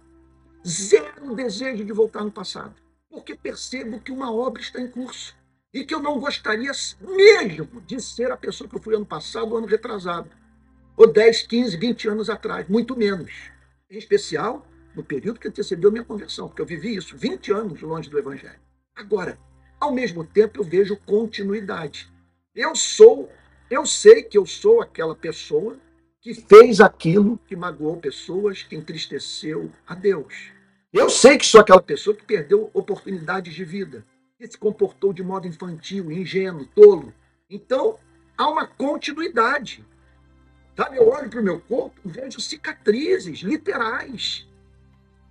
Zero 0.67 1.35
desejo 1.35 1.85
de 1.85 1.93
voltar 1.93 2.25
no 2.25 2.31
passado. 2.31 2.75
Porque 3.09 3.35
percebo 3.35 4.00
que 4.00 4.12
uma 4.12 4.33
obra 4.33 4.61
está 4.61 4.81
em 4.81 4.89
curso. 4.89 5.35
E 5.73 5.85
que 5.85 5.95
eu 5.95 6.00
não 6.00 6.19
gostaria 6.19 6.73
mesmo 7.00 7.81
de 7.83 8.00
ser 8.00 8.31
a 8.31 8.37
pessoa 8.37 8.69
que 8.69 8.77
eu 8.77 8.83
fui 8.83 8.95
ano 8.95 9.07
passado, 9.07 9.57
ano 9.57 9.67
retrasado. 9.67 10.31
Ou 10.97 11.11
10, 11.11 11.43
15, 11.43 11.77
20 11.77 12.09
anos 12.09 12.31
atrás. 12.31 12.69
Muito 12.69 12.97
menos. 12.97 13.33
Em 13.89 13.97
especial, 13.97 14.67
no 14.95 15.03
período 15.05 15.39
que 15.39 15.49
antecedeu 15.49 15.91
minha 15.93 16.05
conversão, 16.05 16.49
porque 16.49 16.63
eu 16.63 16.67
vivi 16.67 16.97
isso 16.97 17.17
20 17.17 17.53
anos 17.53 17.81
longe 17.81 18.11
do 18.11 18.19
Evangelho. 18.19 18.61
Agora, 18.95 19.39
ao 19.81 19.93
mesmo 19.93 20.25
tempo, 20.25 20.61
eu 20.61 20.65
vejo 20.65 20.97
continuidade. 21.07 22.13
Eu 22.55 22.75
sou, 22.75 23.31
eu 23.71 23.87
sei 23.87 24.23
que 24.23 24.37
eu 24.37 24.45
sou 24.45 24.83
aquela 24.83 25.15
pessoa 25.15 25.79
que 26.21 26.35
fez 26.35 26.81
aquilo 26.81 27.39
que 27.47 27.57
magoou 27.57 27.97
pessoas, 27.97 28.63
que 28.63 28.77
entristeceu 28.77 29.71
a 29.87 29.95
Deus. 29.95 30.53
Eu 30.93 31.09
sei 31.09 31.39
que 31.39 31.47
sou 31.47 31.61
aquela 31.61 31.81
pessoa 31.81 32.15
que 32.15 32.25
perdeu 32.25 32.71
oportunidades 32.75 33.55
de 33.55 33.65
vida, 33.65 34.05
que 34.37 34.47
se 34.47 34.59
comportou 34.59 35.13
de 35.13 35.23
modo 35.23 35.47
infantil, 35.47 36.11
ingênuo, 36.11 36.67
tolo. 36.67 37.15
Então, 37.49 37.99
há 38.37 38.49
uma 38.49 38.67
continuidade. 38.67 39.85
Sabe, 40.77 40.99
eu 40.99 41.09
olho 41.09 41.31
para 41.31 41.41
o 41.41 41.45
meu 41.45 41.61
corpo 41.61 42.01
e 42.05 42.09
vejo 42.09 42.41
cicatrizes 42.41 43.39
literais 43.39 44.50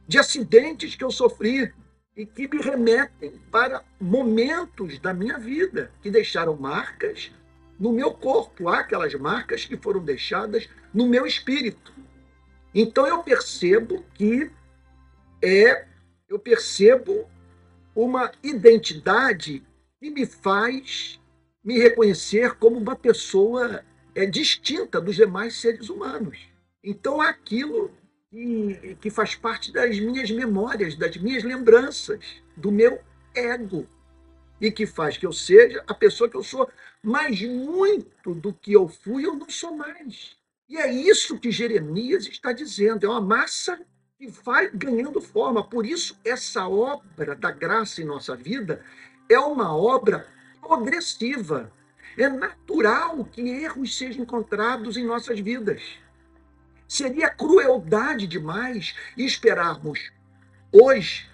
de 0.09 0.17
acidentes 0.17 0.95
que 0.95 1.03
eu 1.03 1.11
sofri 1.11 1.71
e 2.17 2.25
que 2.25 2.47
me 2.47 2.59
remetem 2.59 3.39
para 3.51 3.83
momentos 4.01 4.97
da 4.97 5.13
minha 5.13 5.37
vida 5.37 5.91
que 6.01 6.09
deixaram 6.09 6.57
marcas 6.57 7.31
no 7.79 7.93
meu 7.93 8.11
corpo. 8.11 8.67
Há 8.69 8.79
aquelas 8.79 9.13
marcas 9.13 9.65
que 9.65 9.77
foram 9.77 10.03
deixadas 10.03 10.67
no 10.91 11.07
meu 11.07 11.27
espírito. 11.27 11.93
Então 12.73 13.05
eu 13.05 13.21
percebo 13.21 14.03
que 14.15 14.49
é, 15.43 15.85
eu 16.27 16.39
percebo 16.39 17.29
uma 17.95 18.31
identidade 18.41 19.63
que 19.99 20.09
me 20.09 20.25
faz 20.25 21.21
me 21.63 21.77
reconhecer 21.77 22.55
como 22.55 22.79
uma 22.79 22.95
pessoa 22.95 23.85
é 24.15 24.25
distinta 24.25 24.99
dos 24.99 25.15
demais 25.15 25.61
seres 25.61 25.87
humanos. 25.87 26.39
Então 26.83 27.21
aquilo 27.21 27.91
que, 28.29 28.97
que 29.01 29.09
faz 29.09 29.35
parte 29.35 29.71
das 29.71 29.99
minhas 29.99 30.29
memórias, 30.29 30.95
das 30.95 31.17
minhas 31.17 31.43
lembranças, 31.43 32.19
do 32.55 32.71
meu 32.71 33.01
ego. 33.33 33.87
E 34.61 34.71
que 34.71 34.85
faz 34.85 35.17
que 35.17 35.25
eu 35.25 35.31
seja 35.33 35.83
a 35.87 35.93
pessoa 35.93 36.29
que 36.29 36.35
eu 36.35 36.43
sou, 36.43 36.69
mas 37.01 37.41
muito 37.41 38.35
do 38.35 38.53
que 38.53 38.73
eu 38.73 38.87
fui, 38.87 39.25
eu 39.25 39.35
não 39.35 39.49
sou 39.49 39.75
mais. 39.75 40.35
E 40.67 40.77
é 40.77 40.91
isso 40.91 41.39
que 41.39 41.49
Jeremias 41.49 42.27
está 42.27 42.51
dizendo: 42.51 43.05
é 43.05 43.09
uma 43.09 43.21
massa 43.21 43.79
que 44.17 44.27
vai 44.27 44.69
ganhando 44.69 45.21
forma. 45.21 45.63
Por 45.63 45.85
isso, 45.85 46.19
essa 46.25 46.67
obra 46.67 47.35
da 47.35 47.51
graça 47.51 48.01
em 48.01 48.05
nossa 48.05 48.35
vida 48.35 48.83
é 49.29 49.39
uma 49.39 49.75
obra 49.75 50.27
progressiva. 50.61 51.71
É 52.17 52.27
natural 52.27 53.23
que 53.23 53.41
erros 53.41 53.97
sejam 53.97 54.23
encontrados 54.23 54.97
em 54.97 55.05
nossas 55.05 55.39
vidas. 55.39 55.81
Seria 56.89 57.29
crueldade 57.29 58.25
demais 58.25 58.95
esperarmos 59.15 60.11
hoje, 60.71 61.29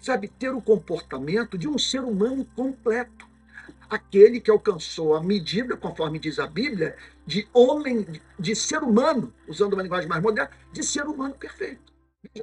sabe, 0.00 0.28
ter 0.28 0.50
o 0.50 0.62
comportamento 0.62 1.58
de 1.58 1.66
um 1.66 1.76
ser 1.76 2.04
humano 2.04 2.44
completo. 2.54 3.26
Aquele 3.90 4.38
que 4.40 4.52
alcançou 4.52 5.16
a 5.16 5.22
medida, 5.22 5.76
conforme 5.76 6.20
diz 6.20 6.38
a 6.38 6.46
Bíblia, 6.46 6.96
de 7.26 7.48
homem, 7.52 8.06
de 8.38 8.54
ser 8.54 8.84
humano, 8.84 9.34
usando 9.48 9.72
uma 9.72 9.82
linguagem 9.82 10.08
mais 10.08 10.22
moderna, 10.22 10.52
de 10.72 10.84
ser 10.84 11.06
humano 11.06 11.34
perfeito. 11.34 11.92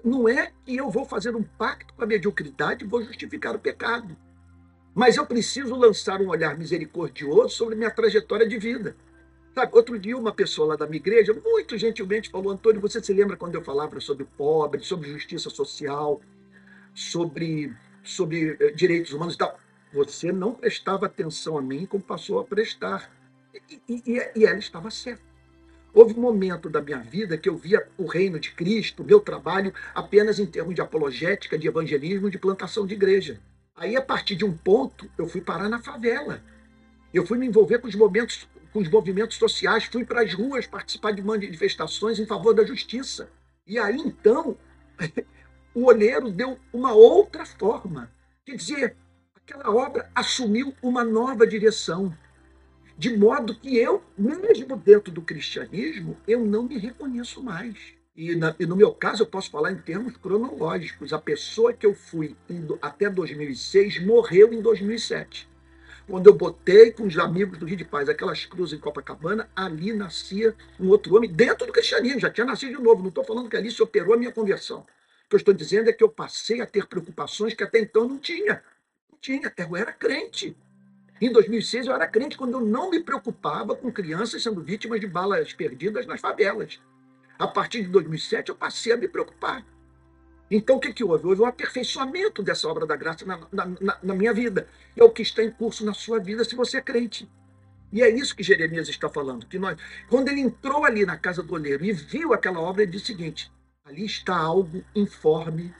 Não 0.03 0.27
é 0.27 0.51
que 0.65 0.75
eu 0.75 0.91
vou 0.91 1.05
fazer 1.05 1.33
um 1.37 1.43
pacto 1.43 1.93
com 1.93 2.03
a 2.03 2.07
mediocridade 2.07 2.83
e 2.83 2.87
vou 2.87 3.01
justificar 3.01 3.55
o 3.55 3.59
pecado. 3.59 4.13
Mas 4.93 5.15
eu 5.15 5.25
preciso 5.25 5.73
lançar 5.73 6.19
um 6.19 6.27
olhar 6.27 6.57
misericordioso 6.57 7.55
sobre 7.55 7.75
minha 7.75 7.91
trajetória 7.91 8.45
de 8.45 8.57
vida. 8.57 8.93
Sabe, 9.55 9.71
outro 9.73 9.97
dia 9.97 10.17
uma 10.17 10.33
pessoa 10.33 10.67
lá 10.67 10.75
da 10.75 10.85
minha 10.85 10.97
igreja, 10.97 11.33
muito 11.33 11.77
gentilmente, 11.77 12.29
falou, 12.29 12.51
Antônio, 12.51 12.81
você 12.81 13.01
se 13.01 13.13
lembra 13.13 13.37
quando 13.37 13.55
eu 13.55 13.63
falava 13.63 14.01
sobre 14.01 14.25
pobre, 14.25 14.83
sobre 14.83 15.09
justiça 15.09 15.49
social, 15.49 16.19
sobre, 16.93 17.73
sobre 18.03 18.57
eh, 18.59 18.71
direitos 18.71 19.13
humanos 19.13 19.35
e 19.35 19.37
tal? 19.37 19.57
Você 19.93 20.33
não 20.33 20.53
prestava 20.53 21.05
atenção 21.05 21.57
a 21.57 21.61
mim 21.61 21.85
como 21.85 22.03
passou 22.03 22.37
a 22.39 22.43
prestar. 22.43 23.09
E, 23.87 24.03
e, 24.05 24.21
e 24.35 24.45
ela 24.45 24.59
estava 24.59 24.91
certa. 24.91 25.23
Houve 25.93 26.13
um 26.15 26.21
momento 26.21 26.69
da 26.69 26.81
minha 26.81 26.99
vida 26.99 27.37
que 27.37 27.47
eu 27.47 27.55
via 27.55 27.87
o 27.97 28.05
reino 28.07 28.37
de 28.37 28.51
Cristo, 28.51 29.03
o 29.03 29.05
meu 29.05 29.21
trabalho, 29.21 29.73
apenas 29.93 30.37
em 30.37 30.45
termos 30.45 30.75
de 30.75 30.81
apologética, 30.81 31.57
de 31.57 31.65
evangelismo, 31.65 32.29
de 32.29 32.37
plantação 32.37 32.85
de 32.85 32.93
igreja. 32.93 33.39
Aí, 33.73 33.95
a 33.95 34.01
partir 34.01 34.35
de 34.35 34.43
um 34.43 34.51
ponto, 34.51 35.09
eu 35.17 35.29
fui 35.29 35.39
parar 35.39 35.69
na 35.69 35.81
favela. 35.81 36.43
Eu 37.13 37.25
fui 37.25 37.37
me 37.37 37.47
envolver 37.47 37.79
com 37.79 37.87
os 37.87 37.95
momentos 37.95 38.45
com 38.75 38.81
os 38.81 38.89
movimentos 38.89 39.37
sociais, 39.37 39.85
fui 39.85 40.03
para 40.03 40.21
as 40.21 40.33
ruas 40.33 40.67
participar 40.67 41.11
de 41.11 41.21
manifestações 41.21 42.19
em 42.19 42.25
favor 42.25 42.53
da 42.53 42.65
justiça. 42.65 43.29
E 43.65 43.79
aí, 43.79 43.95
então, 43.95 44.57
o 45.73 45.85
olheiro 45.85 46.29
deu 46.29 46.59
uma 46.73 46.91
outra 46.91 47.45
forma. 47.45 48.11
Quer 48.45 48.57
dizer, 48.57 48.97
aquela 49.33 49.73
obra 49.73 50.11
assumiu 50.13 50.73
uma 50.81 51.05
nova 51.05 51.47
direção. 51.47 52.13
De 52.97 53.15
modo 53.15 53.55
que 53.55 53.77
eu, 53.77 54.03
mesmo 54.17 54.75
dentro 54.75 55.09
do 55.09 55.21
cristianismo, 55.21 56.17
eu 56.27 56.45
não 56.45 56.63
me 56.63 56.77
reconheço 56.77 57.41
mais. 57.41 57.77
E, 58.13 58.35
na, 58.35 58.53
e, 58.59 58.65
no 58.65 58.75
meu 58.75 58.93
caso, 58.93 59.23
eu 59.23 59.27
posso 59.27 59.49
falar 59.49 59.71
em 59.71 59.77
termos 59.77 60.17
cronológicos. 60.17 61.13
A 61.13 61.19
pessoa 61.19 61.71
que 61.71 61.85
eu 61.85 61.93
fui 61.93 62.35
em, 62.49 62.67
até 62.81 63.09
2006 63.09 64.05
morreu 64.05 64.51
em 64.51 64.61
2007. 64.61 65.47
Quando 66.07 66.27
eu 66.27 66.33
botei 66.33 66.91
com 66.91 67.07
os 67.07 67.17
amigos 67.17 67.57
do 67.57 67.65
Rio 67.65 67.77
de 67.77 67.85
Paz 67.85 68.07
aquelas 68.07 68.45
cruzes 68.45 68.77
em 68.77 68.81
Copacabana, 68.81 69.49
ali 69.55 69.91
nascia 69.91 70.55
um 70.79 70.89
outro 70.89 71.15
homem 71.15 71.31
dentro 71.31 71.65
do 71.65 71.73
cristianismo, 71.73 72.19
já 72.19 72.29
tinha 72.29 72.45
nascido 72.45 72.77
de 72.77 72.83
novo. 72.83 73.01
Não 73.01 73.09
estou 73.09 73.23
falando 73.23 73.49
que 73.49 73.57
ali 73.57 73.71
se 73.71 73.81
operou 73.81 74.13
a 74.13 74.17
minha 74.17 74.31
conversão. 74.31 74.81
O 74.81 75.29
que 75.29 75.35
eu 75.35 75.37
estou 75.37 75.53
dizendo 75.53 75.89
é 75.89 75.93
que 75.93 76.03
eu 76.03 76.09
passei 76.09 76.61
a 76.61 76.67
ter 76.67 76.85
preocupações 76.85 77.55
que 77.55 77.63
até 77.63 77.79
então 77.79 78.07
não 78.07 78.19
tinha. 78.19 78.63
Não 79.11 79.17
tinha, 79.19 79.51
eu 79.57 79.75
era 79.75 79.91
crente. 79.91 80.55
Em 81.19 81.31
2006 81.31 81.87
eu 81.87 81.95
era 81.95 82.07
crente 82.07 82.37
quando 82.37 82.53
eu 82.53 82.61
não 82.61 82.91
me 82.91 83.01
preocupava 83.01 83.75
com 83.75 83.91
crianças 83.91 84.43
sendo 84.43 84.61
vítimas 84.61 84.99
de 84.99 85.07
balas 85.07 85.53
perdidas 85.53 86.05
nas 86.05 86.21
favelas. 86.21 86.79
A 87.39 87.47
partir 87.47 87.81
de 87.81 87.87
2007 87.87 88.49
eu 88.49 88.55
passei 88.55 88.93
a 88.93 88.97
me 88.97 89.07
preocupar. 89.07 89.65
Então, 90.49 90.77
o 90.77 90.79
que, 90.79 90.93
que 90.93 91.03
houve? 91.03 91.25
Houve 91.25 91.41
um 91.41 91.45
aperfeiçoamento 91.45 92.43
dessa 92.43 92.67
obra 92.67 92.85
da 92.85 92.95
graça 92.95 93.25
na, 93.25 93.39
na, 93.51 93.97
na, 94.01 94.15
minha 94.15 94.33
vida. 94.33 94.67
É 94.95 95.03
o 95.03 95.09
que 95.09 95.21
está 95.21 95.43
em 95.43 95.51
curso 95.51 95.83
na 95.85 95.93
sua 95.93 96.19
vida 96.19 96.43
se 96.43 96.55
você 96.55 96.77
é 96.77 96.81
crente. 96.81 97.27
E 97.91 98.01
é 98.01 98.09
isso 98.09 98.35
que 98.35 98.43
Jeremias 98.43 98.87
está 98.87 99.09
falando. 99.09 99.45
Que 99.47 99.57
nós, 99.57 99.77
quando 100.09 100.29
ele 100.29 100.41
entrou 100.41 100.85
ali 100.85 101.05
na 101.05 101.17
casa 101.17 101.41
do 101.41 101.53
oleiro 101.53 101.83
e 101.83 101.91
viu 101.91 102.33
aquela 102.33 102.59
obra, 102.59 102.83
ele 102.83 102.91
disse 102.91 103.05
o 103.05 103.07
seguinte: 103.07 103.51
ali 103.83 104.05
está 104.05 104.35
algo 104.35 104.83
informe 104.95 105.73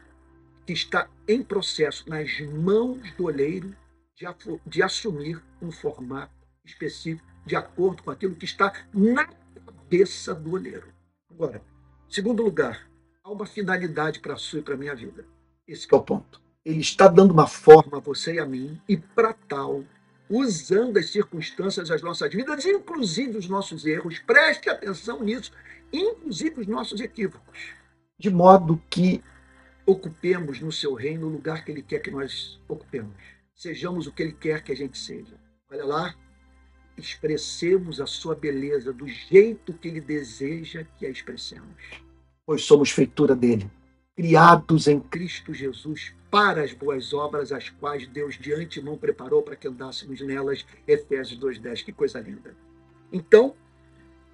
que 0.65 0.74
está 0.74 1.07
em 1.27 1.43
processo 1.43 2.10
nas 2.10 2.39
mãos 2.39 3.00
do 3.15 3.25
oleiro 3.25 3.75
de, 4.15 4.25
de 4.65 4.81
assumir 4.81 5.41
um 5.62 5.72
formato 5.72 6.34
específico 6.63 7.36
de 7.45 7.55
acordo 7.55 8.01
com 8.01 8.10
aquilo 8.10 8.36
que 8.36 8.45
está 8.45 8.74
na 8.91 9.25
cabeça 9.25 10.34
do 10.34 10.53
oleiro. 10.53 10.88
Agora, 11.29 11.62
segundo 12.10 12.41
lugar, 12.41 12.89
há 13.25 13.32
uma 13.32 13.48
finalidade 13.48 14.20
para 14.20 14.36
a 14.36 14.38
sua 14.38 14.60
e 14.60 14.62
para 14.62 14.75
a 14.75 14.77
minha 14.77 14.94
vida. 14.94 15.25
Esse 15.67 15.88
é 15.91 15.98
o 15.98 16.01
ponto. 16.01 16.39
Ele 16.63 16.79
está 16.79 17.08
dando 17.08 17.32
uma 17.32 17.48
forma 17.48 17.98
a 17.98 18.00
você 18.00 18.36
e 18.36 18.39
a 18.39 18.46
mim, 18.46 18.79
e 18.88 18.96
para 18.96 19.34
tal, 19.34 19.84
usando 20.29 20.98
as 20.98 21.10
circunstâncias 21.10 21.89
das 21.89 22.03
nossas 22.03 22.32
vidas, 22.32 22.63
inclusive 22.65 23.38
os 23.38 23.50
nossos 23.50 23.84
erros, 23.86 24.20
preste 24.20 24.70
atenção 24.70 25.24
nisso, 25.24 25.51
inclusive 25.91 26.62
os 26.62 26.67
nossos 26.67 27.01
equívocos, 27.01 27.74
de 28.17 28.29
modo 28.29 28.82
que 28.89 29.24
ocupemos 29.88 30.60
no 30.60 30.72
seu 30.72 30.94
reino 30.94 31.25
o 31.25 31.32
lugar 31.32 31.65
que 31.65 31.72
ele 31.72 31.82
quer 31.82 32.00
que 32.00 32.12
nós 32.12 32.60
ocupemos. 32.67 33.15
Sejamos 33.55 34.05
o 34.05 34.12
que 34.12 34.22
ele 34.22 34.34
quer 34.34 34.63
que 34.63 34.72
a 34.72 34.75
gente 34.75 34.98
seja. 35.00 35.36
Olha 35.72 35.86
lá, 35.86 36.15
expressemos 36.96 38.00
a 38.00 38.05
sua 38.05 38.36
beleza 38.36 38.94
do 38.94 39.08
jeito 39.08 39.74
que 39.74 39.88
ele 39.88 40.01
deseja 40.01 40.86
que 40.98 41.05
a 41.05 41.10
expressemos. 41.10 42.04
Pois 42.45 42.63
somos 42.63 42.91
feitura 42.91 43.35
dele, 43.35 43.69
criados 44.15 44.87
em 44.87 44.99
Cristo 44.99 45.53
Jesus 45.53 46.13
para 46.29 46.63
as 46.63 46.73
boas 46.73 47.13
obras, 47.13 47.51
as 47.51 47.69
quais 47.69 48.07
Deus 48.07 48.37
de 48.37 48.53
antemão 48.53 48.97
preparou 48.97 49.41
para 49.41 49.55
que 49.55 49.67
andássemos 49.67 50.19
nelas. 50.21 50.65
Efésios 50.85 51.39
2,10. 51.39 51.85
Que 51.85 51.93
coisa 51.93 52.19
linda. 52.19 52.53
Então, 53.11 53.55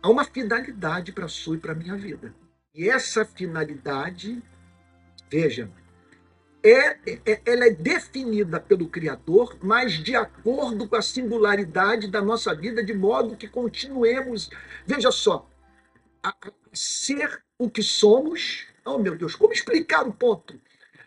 há 0.01 0.09
uma 0.09 0.25
finalidade 0.25 1.11
para 1.11 1.25
a 1.25 1.29
sua 1.29 1.55
e 1.55 1.59
para 1.59 1.73
a 1.73 1.75
minha 1.75 1.95
vida. 1.95 2.33
E 2.73 2.89
essa 2.89 3.23
finalidade, 3.23 4.41
veja, 5.29 5.69
é, 6.63 6.97
é, 7.31 7.41
ela 7.45 7.65
é 7.65 7.71
definida 7.71 8.59
pelo 8.59 8.87
Criador, 8.87 9.57
mas 9.61 9.93
de 9.93 10.15
acordo 10.15 10.87
com 10.87 10.95
a 10.95 11.01
singularidade 11.01 12.07
da 12.07 12.21
nossa 12.21 12.55
vida, 12.55 12.83
de 12.83 12.93
modo 12.93 13.35
que 13.35 13.47
continuemos, 13.47 14.49
veja 14.85 15.11
só, 15.11 15.47
a, 16.23 16.29
a 16.29 16.51
ser 16.73 17.43
o 17.61 17.69
que 17.69 17.83
somos. 17.83 18.65
Oh, 18.83 18.97
meu 18.97 19.15
Deus, 19.15 19.35
como 19.35 19.53
explicar 19.53 20.07
o 20.07 20.11
ponto? 20.11 20.59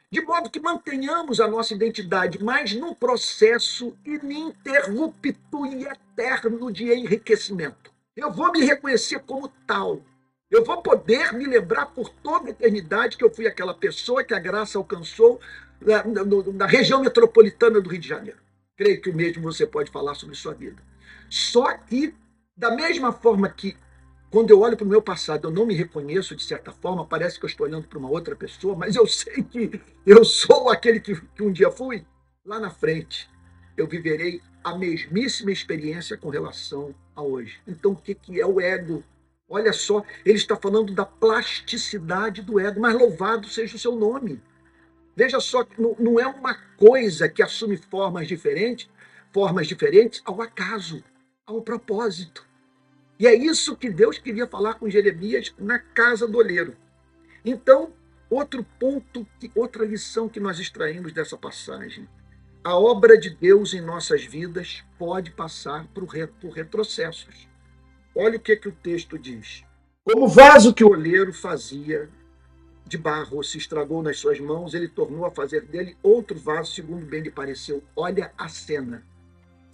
De 0.08 0.20
modo 0.20 0.48
que 0.48 0.60
mantenhamos 0.60 1.40
a 1.40 1.48
nossa 1.48 1.74
identidade, 1.74 2.42
mas 2.42 2.72
num 2.72 2.94
processo 2.94 3.96
ininterrupto 4.04 5.66
e 5.66 5.84
eterno 5.84 6.72
de 6.72 6.92
enriquecimento. 6.92 7.92
Eu 8.16 8.30
vou 8.30 8.52
me 8.52 8.64
reconhecer 8.64 9.18
como 9.26 9.48
tal. 9.66 10.00
Eu 10.48 10.64
vou 10.64 10.80
poder 10.80 11.32
me 11.32 11.44
lembrar 11.44 11.86
por 11.86 12.08
toda 12.08 12.46
a 12.46 12.50
eternidade 12.50 13.16
que 13.16 13.24
eu 13.24 13.34
fui 13.34 13.48
aquela 13.48 13.74
pessoa 13.74 14.22
que 14.22 14.32
a 14.32 14.38
graça 14.38 14.78
alcançou 14.78 15.40
na, 15.80 16.04
na, 16.04 16.24
na 16.52 16.66
região 16.66 17.02
metropolitana 17.02 17.80
do 17.80 17.90
Rio 17.90 18.00
de 18.00 18.08
Janeiro. 18.08 18.38
Creio 18.76 19.00
que 19.00 19.10
o 19.10 19.16
mesmo 19.16 19.42
você 19.42 19.66
pode 19.66 19.90
falar 19.90 20.14
sobre 20.14 20.36
sua 20.36 20.54
vida. 20.54 20.80
Só 21.28 21.76
que, 21.76 22.14
da 22.56 22.70
mesma 22.70 23.12
forma 23.12 23.48
que 23.48 23.76
quando 24.34 24.50
eu 24.50 24.58
olho 24.62 24.76
para 24.76 24.84
o 24.84 24.88
meu 24.88 25.00
passado, 25.00 25.46
eu 25.46 25.52
não 25.52 25.64
me 25.64 25.74
reconheço 25.74 26.34
de 26.34 26.42
certa 26.42 26.72
forma, 26.72 27.06
parece 27.06 27.38
que 27.38 27.44
eu 27.44 27.48
estou 27.48 27.68
olhando 27.68 27.86
para 27.86 28.00
uma 28.00 28.10
outra 28.10 28.34
pessoa, 28.34 28.74
mas 28.74 28.96
eu 28.96 29.06
sei 29.06 29.44
que 29.44 29.80
eu 30.04 30.24
sou 30.24 30.68
aquele 30.70 30.98
que, 30.98 31.14
que 31.14 31.42
um 31.44 31.52
dia 31.52 31.70
fui. 31.70 32.04
Lá 32.44 32.58
na 32.58 32.68
frente, 32.68 33.30
eu 33.76 33.86
viverei 33.86 34.42
a 34.64 34.76
mesmíssima 34.76 35.52
experiência 35.52 36.16
com 36.16 36.30
relação 36.30 36.92
a 37.14 37.22
hoje. 37.22 37.60
Então, 37.64 37.92
o 37.92 37.96
que, 37.96 38.12
que 38.12 38.40
é 38.40 38.44
o 38.44 38.60
ego? 38.60 39.04
Olha 39.48 39.72
só, 39.72 40.02
ele 40.26 40.36
está 40.36 40.56
falando 40.56 40.92
da 40.92 41.06
plasticidade 41.06 42.42
do 42.42 42.58
ego, 42.58 42.80
mas 42.80 42.92
louvado 42.92 43.46
seja 43.46 43.76
o 43.76 43.78
seu 43.78 43.94
nome. 43.94 44.42
Veja 45.14 45.38
só, 45.38 45.64
não 45.96 46.18
é 46.18 46.26
uma 46.26 46.54
coisa 46.76 47.28
que 47.28 47.40
assume 47.40 47.76
formas 47.76 48.26
diferentes, 48.26 48.90
formas 49.32 49.68
diferentes 49.68 50.20
ao 50.24 50.42
acaso, 50.42 51.04
ao 51.46 51.62
propósito. 51.62 52.44
E 53.18 53.26
é 53.26 53.34
isso 53.34 53.76
que 53.76 53.90
Deus 53.90 54.18
queria 54.18 54.46
falar 54.46 54.74
com 54.74 54.90
Jeremias 54.90 55.54
na 55.58 55.78
casa 55.78 56.26
do 56.26 56.38
olheiro. 56.38 56.76
Então, 57.44 57.92
outro 58.28 58.64
ponto, 58.78 59.26
outra 59.54 59.84
lição 59.84 60.28
que 60.28 60.40
nós 60.40 60.58
extraímos 60.58 61.12
dessa 61.12 61.36
passagem. 61.36 62.08
A 62.62 62.76
obra 62.76 63.18
de 63.18 63.30
Deus 63.30 63.74
em 63.74 63.80
nossas 63.80 64.24
vidas 64.24 64.82
pode 64.98 65.30
passar 65.30 65.86
por, 65.88 66.06
retrocessos. 66.06 67.46
Olha 68.14 68.36
o 68.36 68.40
que, 68.40 68.56
que 68.56 68.68
o 68.68 68.72
texto 68.72 69.18
diz. 69.18 69.64
Como 70.02 70.24
o 70.24 70.28
vaso 70.28 70.72
que 70.72 70.82
o 70.82 70.90
olheiro 70.90 71.32
fazia 71.32 72.08
de 72.86 72.98
barro 72.98 73.42
se 73.42 73.58
estragou 73.58 74.02
nas 74.02 74.18
suas 74.18 74.40
mãos, 74.40 74.74
ele 74.74 74.88
tornou 74.88 75.24
a 75.24 75.30
fazer 75.30 75.62
dele 75.62 75.96
outro 76.02 76.38
vaso, 76.38 76.72
segundo 76.72 77.04
bem 77.06 77.22
lhe 77.22 77.30
pareceu. 77.30 77.82
Olha 77.94 78.32
a 78.36 78.48
cena. 78.48 79.04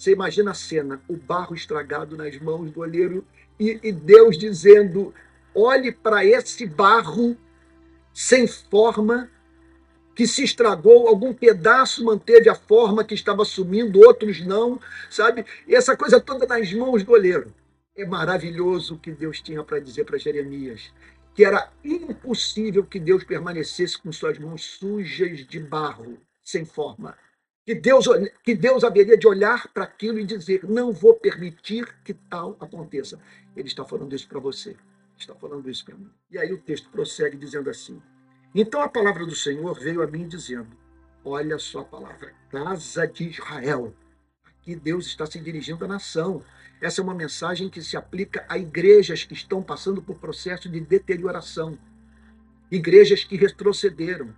Você 0.01 0.13
imagina 0.13 0.53
a 0.53 0.55
cena, 0.55 0.99
o 1.07 1.15
barro 1.15 1.55
estragado 1.55 2.17
nas 2.17 2.39
mãos 2.41 2.71
do 2.71 2.81
olheiro 2.81 3.23
e, 3.59 3.79
e 3.83 3.93
Deus 3.93 4.39
dizendo: 4.39 5.13
olhe 5.55 5.93
para 5.93 6.25
esse 6.25 6.65
barro 6.65 7.37
sem 8.15 8.47
forma, 8.47 9.29
que 10.17 10.27
se 10.27 10.43
estragou, 10.43 11.07
algum 11.07 11.35
pedaço 11.35 12.03
manteve 12.03 12.49
a 12.49 12.55
forma 12.55 13.05
que 13.05 13.13
estava 13.13 13.43
assumindo, 13.43 14.01
outros 14.01 14.41
não, 14.41 14.81
sabe? 15.11 15.45
E 15.69 15.75
essa 15.75 15.95
coisa 15.95 16.19
toda 16.19 16.47
nas 16.47 16.73
mãos 16.73 17.05
do 17.05 17.13
olheiro. 17.13 17.55
É 17.95 18.07
maravilhoso 18.07 18.95
o 18.95 18.99
que 18.99 19.13
Deus 19.13 19.43
tinha 19.43 19.63
para 19.63 19.81
dizer 19.81 20.05
para 20.05 20.17
Jeremias, 20.17 20.91
que 21.35 21.45
era 21.45 21.71
impossível 21.85 22.87
que 22.87 22.99
Deus 22.99 23.23
permanecesse 23.23 23.99
com 23.99 24.11
suas 24.11 24.39
mãos 24.39 24.65
sujas 24.65 25.47
de 25.47 25.61
barro, 25.61 26.17
sem 26.43 26.65
forma 26.65 27.15
que 27.65 27.75
Deus, 27.75 28.07
que 28.43 28.55
Deus 28.55 28.85
haveria 28.85 29.17
de 29.17 29.27
olhar 29.27 29.69
para 29.69 29.85
aquilo 29.85 30.19
e 30.19 30.25
dizer: 30.25 30.65
não 30.65 30.93
vou 30.93 31.15
permitir 31.15 31.87
que 32.03 32.15
tal 32.15 32.57
aconteça. 32.61 33.19
Ele 33.55 33.69
está 33.69 33.85
falando 33.85 34.15
isso 34.15 34.29
para 34.29 34.41
você, 34.41 34.77
está 35.19 35.35
falando 35.35 35.69
isso 35.71 35.85
para 35.85 35.97
mim. 35.97 36.11
E 36.31 36.39
aí 36.39 36.53
o 36.53 36.59
texto 36.59 36.89
prossegue 36.91 37.37
dizendo 37.37 37.69
assim: 37.71 38.01
Então 38.55 38.81
a 38.81 38.89
palavra 38.89 39.27
do 39.27 39.35
Senhor 39.35 39.79
veio 39.79 40.03
a 40.03 40.07
mim 40.07 40.27
dizendo: 40.27 40.71
Olha 41.25 41.59
só 41.59 41.81
a 41.81 41.85
palavra, 41.85 42.35
casa 42.51 43.07
de 43.07 43.29
Israel. 43.29 43.95
Aqui 44.45 44.75
Deus 44.75 45.07
está 45.07 45.27
se 45.27 45.39
dirigindo 45.39 45.85
à 45.85 45.89
nação. 45.89 46.43
Essa 46.81 47.03
é 47.03 47.05
uma 47.05 47.15
mensagem 47.15 47.69
que 47.69 47.83
se 47.83 47.95
aplica 47.95 48.45
a 48.49 48.57
igrejas 48.57 49.23
que 49.23 49.35
estão 49.35 49.63
passando 49.63 50.03
por 50.03 50.19
processo 50.19 50.67
de 50.67 50.81
deterioração, 50.81 51.79
igrejas 52.71 53.23
que 53.23 53.37
retrocederam, 53.37 54.35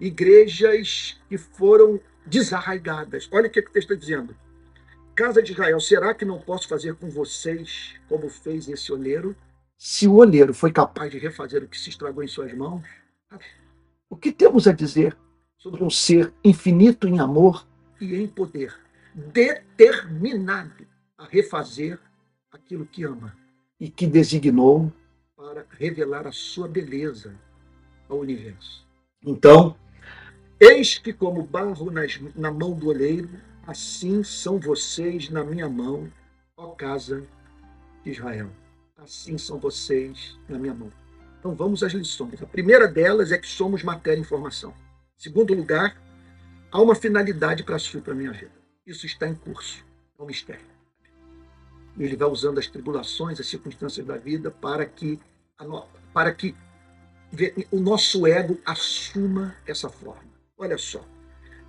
igrejas 0.00 1.20
que 1.28 1.38
foram 1.38 2.00
desarraigadas. 2.26 3.28
Olha 3.32 3.48
o 3.48 3.50
que 3.50 3.60
o 3.60 3.70
texto 3.70 3.92
está 3.92 3.94
dizendo. 3.94 4.36
Casa 5.14 5.42
de 5.42 5.52
Israel, 5.52 5.80
será 5.80 6.12
que 6.12 6.24
não 6.24 6.38
posso 6.38 6.68
fazer 6.68 6.94
com 6.94 7.08
vocês 7.08 7.94
como 8.08 8.28
fez 8.28 8.68
esse 8.68 8.92
olheiro? 8.92 9.34
Se 9.78 10.06
o 10.06 10.14
olheiro 10.16 10.52
foi 10.52 10.72
capaz 10.72 11.10
de 11.10 11.18
refazer 11.18 11.62
o 11.62 11.68
que 11.68 11.78
se 11.78 11.88
estragou 11.88 12.22
em 12.22 12.28
suas 12.28 12.52
mãos, 12.52 12.82
o 14.10 14.16
que 14.16 14.30
temos 14.32 14.66
a 14.66 14.72
dizer 14.72 15.16
sobre 15.56 15.82
um 15.82 15.90
ser 15.90 16.32
infinito 16.44 17.08
em 17.08 17.18
amor 17.18 17.66
e 18.00 18.14
em 18.14 18.26
poder, 18.26 18.74
determinado 19.14 20.86
a 21.16 21.24
refazer 21.24 21.98
aquilo 22.50 22.86
que 22.86 23.04
ama 23.04 23.34
e 23.80 23.88
que 23.88 24.06
designou 24.06 24.92
para 25.34 25.66
revelar 25.70 26.26
a 26.26 26.32
sua 26.32 26.68
beleza 26.68 27.34
ao 28.08 28.18
universo? 28.18 28.86
Então, 29.24 29.76
Eis 30.58 30.96
que, 30.96 31.12
como 31.12 31.42
barro 31.42 31.90
nas, 31.90 32.18
na 32.34 32.50
mão 32.50 32.72
do 32.72 32.88
olheiro, 32.88 33.28
assim 33.66 34.24
são 34.24 34.58
vocês 34.58 35.28
na 35.28 35.44
minha 35.44 35.68
mão, 35.68 36.10
ó 36.56 36.68
casa 36.68 37.22
de 38.02 38.10
Israel. 38.10 38.50
Assim 38.96 39.36
são 39.36 39.58
vocês 39.58 40.38
na 40.48 40.58
minha 40.58 40.72
mão. 40.72 40.90
Então 41.38 41.54
vamos 41.54 41.82
às 41.82 41.92
lições. 41.92 42.42
A 42.42 42.46
primeira 42.46 42.88
delas 42.88 43.32
é 43.32 43.38
que 43.38 43.46
somos 43.46 43.82
matéria 43.82 44.18
e 44.18 44.22
informação. 44.22 44.72
Segundo 45.14 45.52
lugar, 45.52 46.00
há 46.72 46.80
uma 46.80 46.94
finalidade 46.94 47.62
para 47.62 47.76
e 47.76 48.00
para 48.00 48.12
a 48.12 48.16
minha 48.16 48.32
vida. 48.32 48.52
Isso 48.86 49.04
está 49.04 49.28
em 49.28 49.34
curso. 49.34 49.84
É 50.18 50.22
um 50.22 50.26
mistério. 50.26 50.64
Ele 51.98 52.16
vai 52.16 52.28
usando 52.28 52.58
as 52.58 52.66
tribulações, 52.66 53.38
as 53.38 53.46
circunstâncias 53.46 54.06
da 54.06 54.16
vida 54.16 54.50
para 54.50 54.86
que, 54.86 55.20
para 56.12 56.32
que 56.32 56.54
o 57.70 57.78
nosso 57.78 58.26
ego 58.26 58.58
assuma 58.64 59.54
essa 59.66 59.90
forma. 59.90 60.35
Olha 60.58 60.78
só. 60.78 61.04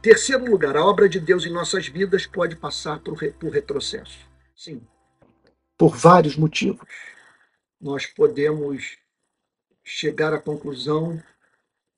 Terceiro 0.01 0.49
lugar, 0.49 0.77
a 0.77 0.85
obra 0.85 1.09
de 1.09 1.19
Deus 1.19 1.45
em 1.45 1.51
nossas 1.51 1.87
vidas 1.87 2.25
pode 2.25 2.55
passar 2.55 2.99
por, 2.99 3.17
retrocesso. 3.17 4.19
Sim. 4.55 4.81
Por 5.77 5.95
vários 5.95 6.37
motivos. 6.37 6.87
Nós 7.81 8.05
podemos 8.05 8.97
chegar 9.83 10.33
à 10.33 10.39
conclusão 10.39 11.21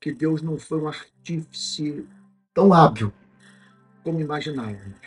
que 0.00 0.12
Deus 0.12 0.42
não 0.42 0.58
foi 0.58 0.80
um 0.80 0.88
artífice 0.88 2.08
tão 2.52 2.72
hábil 2.72 3.12
como 4.02 4.20
imaginávamos. 4.20 4.98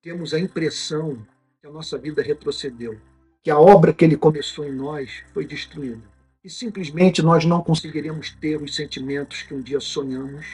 Temos 0.00 0.32
a 0.34 0.38
impressão 0.38 1.26
que 1.60 1.66
a 1.66 1.70
nossa 1.70 1.98
vida 1.98 2.22
retrocedeu, 2.22 3.00
que 3.42 3.50
a 3.50 3.58
obra 3.58 3.92
que 3.92 4.04
ele 4.04 4.16
começou 4.16 4.66
em 4.66 4.72
nós 4.72 5.24
foi 5.32 5.44
destruída. 5.44 6.02
E 6.44 6.50
simplesmente 6.50 7.22
nós 7.22 7.44
não 7.44 7.62
conseguiremos 7.62 8.30
ter 8.30 8.60
os 8.62 8.74
sentimentos 8.74 9.42
que 9.42 9.54
um 9.54 9.62
dia 9.62 9.80
sonhamos 9.80 10.46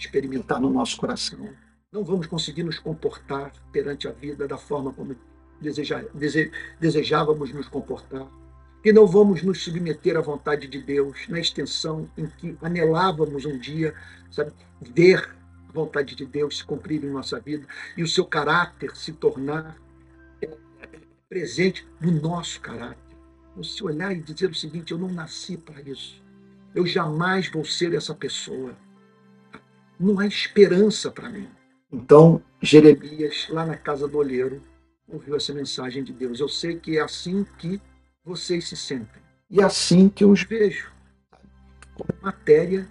experimentar 0.00 0.60
no 0.60 0.70
nosso 0.70 0.96
coração. 0.96 1.50
Não 1.92 2.04
vamos 2.04 2.26
conseguir 2.26 2.62
nos 2.62 2.78
comportar 2.78 3.52
perante 3.72 4.08
a 4.08 4.12
vida 4.12 4.46
da 4.46 4.56
forma 4.56 4.92
como 4.92 5.16
desejávamos 6.78 7.52
nos 7.52 7.68
comportar. 7.68 8.26
E 8.82 8.92
não 8.92 9.06
vamos 9.06 9.42
nos 9.42 9.62
submeter 9.62 10.16
à 10.16 10.20
vontade 10.20 10.66
de 10.66 10.80
Deus 10.80 11.28
na 11.28 11.38
extensão 11.38 12.08
em 12.16 12.26
que 12.26 12.56
anelávamos 12.62 13.44
um 13.44 13.58
dia, 13.58 13.94
sabe, 14.30 14.52
ver 14.80 15.36
a 15.68 15.72
vontade 15.72 16.14
de 16.14 16.24
Deus 16.24 16.58
se 16.58 16.64
cumprir 16.64 17.04
em 17.04 17.10
nossa 17.10 17.38
vida 17.38 17.66
e 17.96 18.02
o 18.02 18.08
seu 18.08 18.24
caráter 18.24 18.96
se 18.96 19.12
tornar 19.12 19.76
é, 20.40 20.48
presente 21.28 21.86
no 22.00 22.10
nosso 22.10 22.58
caráter. 22.60 23.16
Você 23.54 23.84
olhar 23.84 24.12
e 24.12 24.20
dizer 24.20 24.48
o 24.48 24.54
seguinte: 24.54 24.92
eu 24.92 24.98
não 24.98 25.12
nasci 25.12 25.58
para 25.58 25.82
isso. 25.82 26.22
Eu 26.74 26.86
jamais 26.86 27.48
vou 27.48 27.64
ser 27.64 27.92
essa 27.92 28.14
pessoa. 28.14 28.74
Não 30.00 30.18
há 30.18 30.26
esperança 30.26 31.10
para 31.10 31.28
mim. 31.28 31.46
Então, 31.92 32.42
Jeremias, 32.62 33.46
lá 33.50 33.66
na 33.66 33.76
casa 33.76 34.08
do 34.08 34.16
olheiro, 34.16 34.62
ouviu 35.06 35.36
essa 35.36 35.52
mensagem 35.52 36.02
de 36.02 36.10
Deus. 36.10 36.40
Eu 36.40 36.48
sei 36.48 36.80
que 36.80 36.96
é 36.96 37.02
assim 37.02 37.44
que 37.58 37.78
vocês 38.24 38.66
se 38.66 38.78
sentem. 38.78 39.20
E 39.50 39.60
é 39.60 39.64
assim 39.64 40.08
que 40.08 40.24
eu 40.24 40.30
os 40.30 40.42
vejo. 40.42 40.90
Matéria 42.22 42.88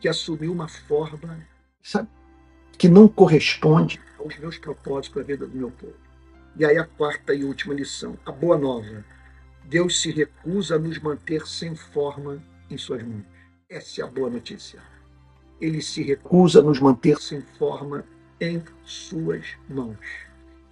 que 0.00 0.08
assumiu 0.08 0.52
uma 0.52 0.68
forma, 0.68 1.44
sabe, 1.82 2.08
que 2.78 2.88
não 2.88 3.08
corresponde 3.08 4.00
aos 4.16 4.38
meus 4.38 4.56
propósitos 4.56 5.08
para 5.08 5.22
a 5.22 5.24
vida 5.24 5.48
do 5.48 5.56
meu 5.56 5.72
povo. 5.72 5.96
E 6.56 6.64
aí 6.64 6.78
a 6.78 6.84
quarta 6.84 7.34
e 7.34 7.44
última 7.44 7.74
lição, 7.74 8.16
a 8.24 8.30
boa 8.30 8.56
nova. 8.56 9.04
Deus 9.64 10.00
se 10.00 10.12
recusa 10.12 10.76
a 10.76 10.78
nos 10.78 11.00
manter 11.00 11.44
sem 11.44 11.74
forma 11.74 12.40
em 12.70 12.78
suas 12.78 13.02
mãos. 13.02 13.24
Essa 13.68 14.02
é 14.02 14.04
a 14.04 14.06
boa 14.06 14.30
notícia. 14.30 14.80
Ele 15.60 15.82
se 15.82 16.02
recusa 16.02 16.60
a 16.60 16.62
nos 16.62 16.80
manter 16.80 17.18
sem 17.18 17.42
forma 17.58 18.04
em 18.40 18.62
suas 18.84 19.44
mãos. 19.68 19.98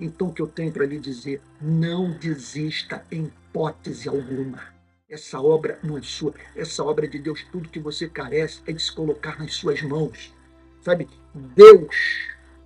Então, 0.01 0.29
o 0.29 0.33
que 0.33 0.40
eu 0.40 0.46
tenho 0.46 0.72
para 0.72 0.87
lhe 0.87 0.98
dizer, 0.98 1.42
não 1.61 2.11
desista 2.12 3.05
em 3.11 3.24
hipótese 3.24 4.09
alguma. 4.09 4.62
Essa 5.09 5.40
obra 5.40 5.79
não 5.83 5.98
é 5.98 6.03
sua, 6.03 6.35
essa 6.55 6.85
obra 6.85 7.07
é 7.07 7.09
de 7.09 7.18
Deus. 7.18 7.44
Tudo 7.51 7.68
que 7.68 7.81
você 7.81 8.09
carece 8.09 8.61
é 8.66 8.72
de 8.72 8.83
se 8.83 8.92
colocar 8.92 9.38
nas 9.38 9.55
suas 9.55 9.83
mãos. 9.83 10.33
Sabe, 10.83 11.09
Deus, 11.35 11.96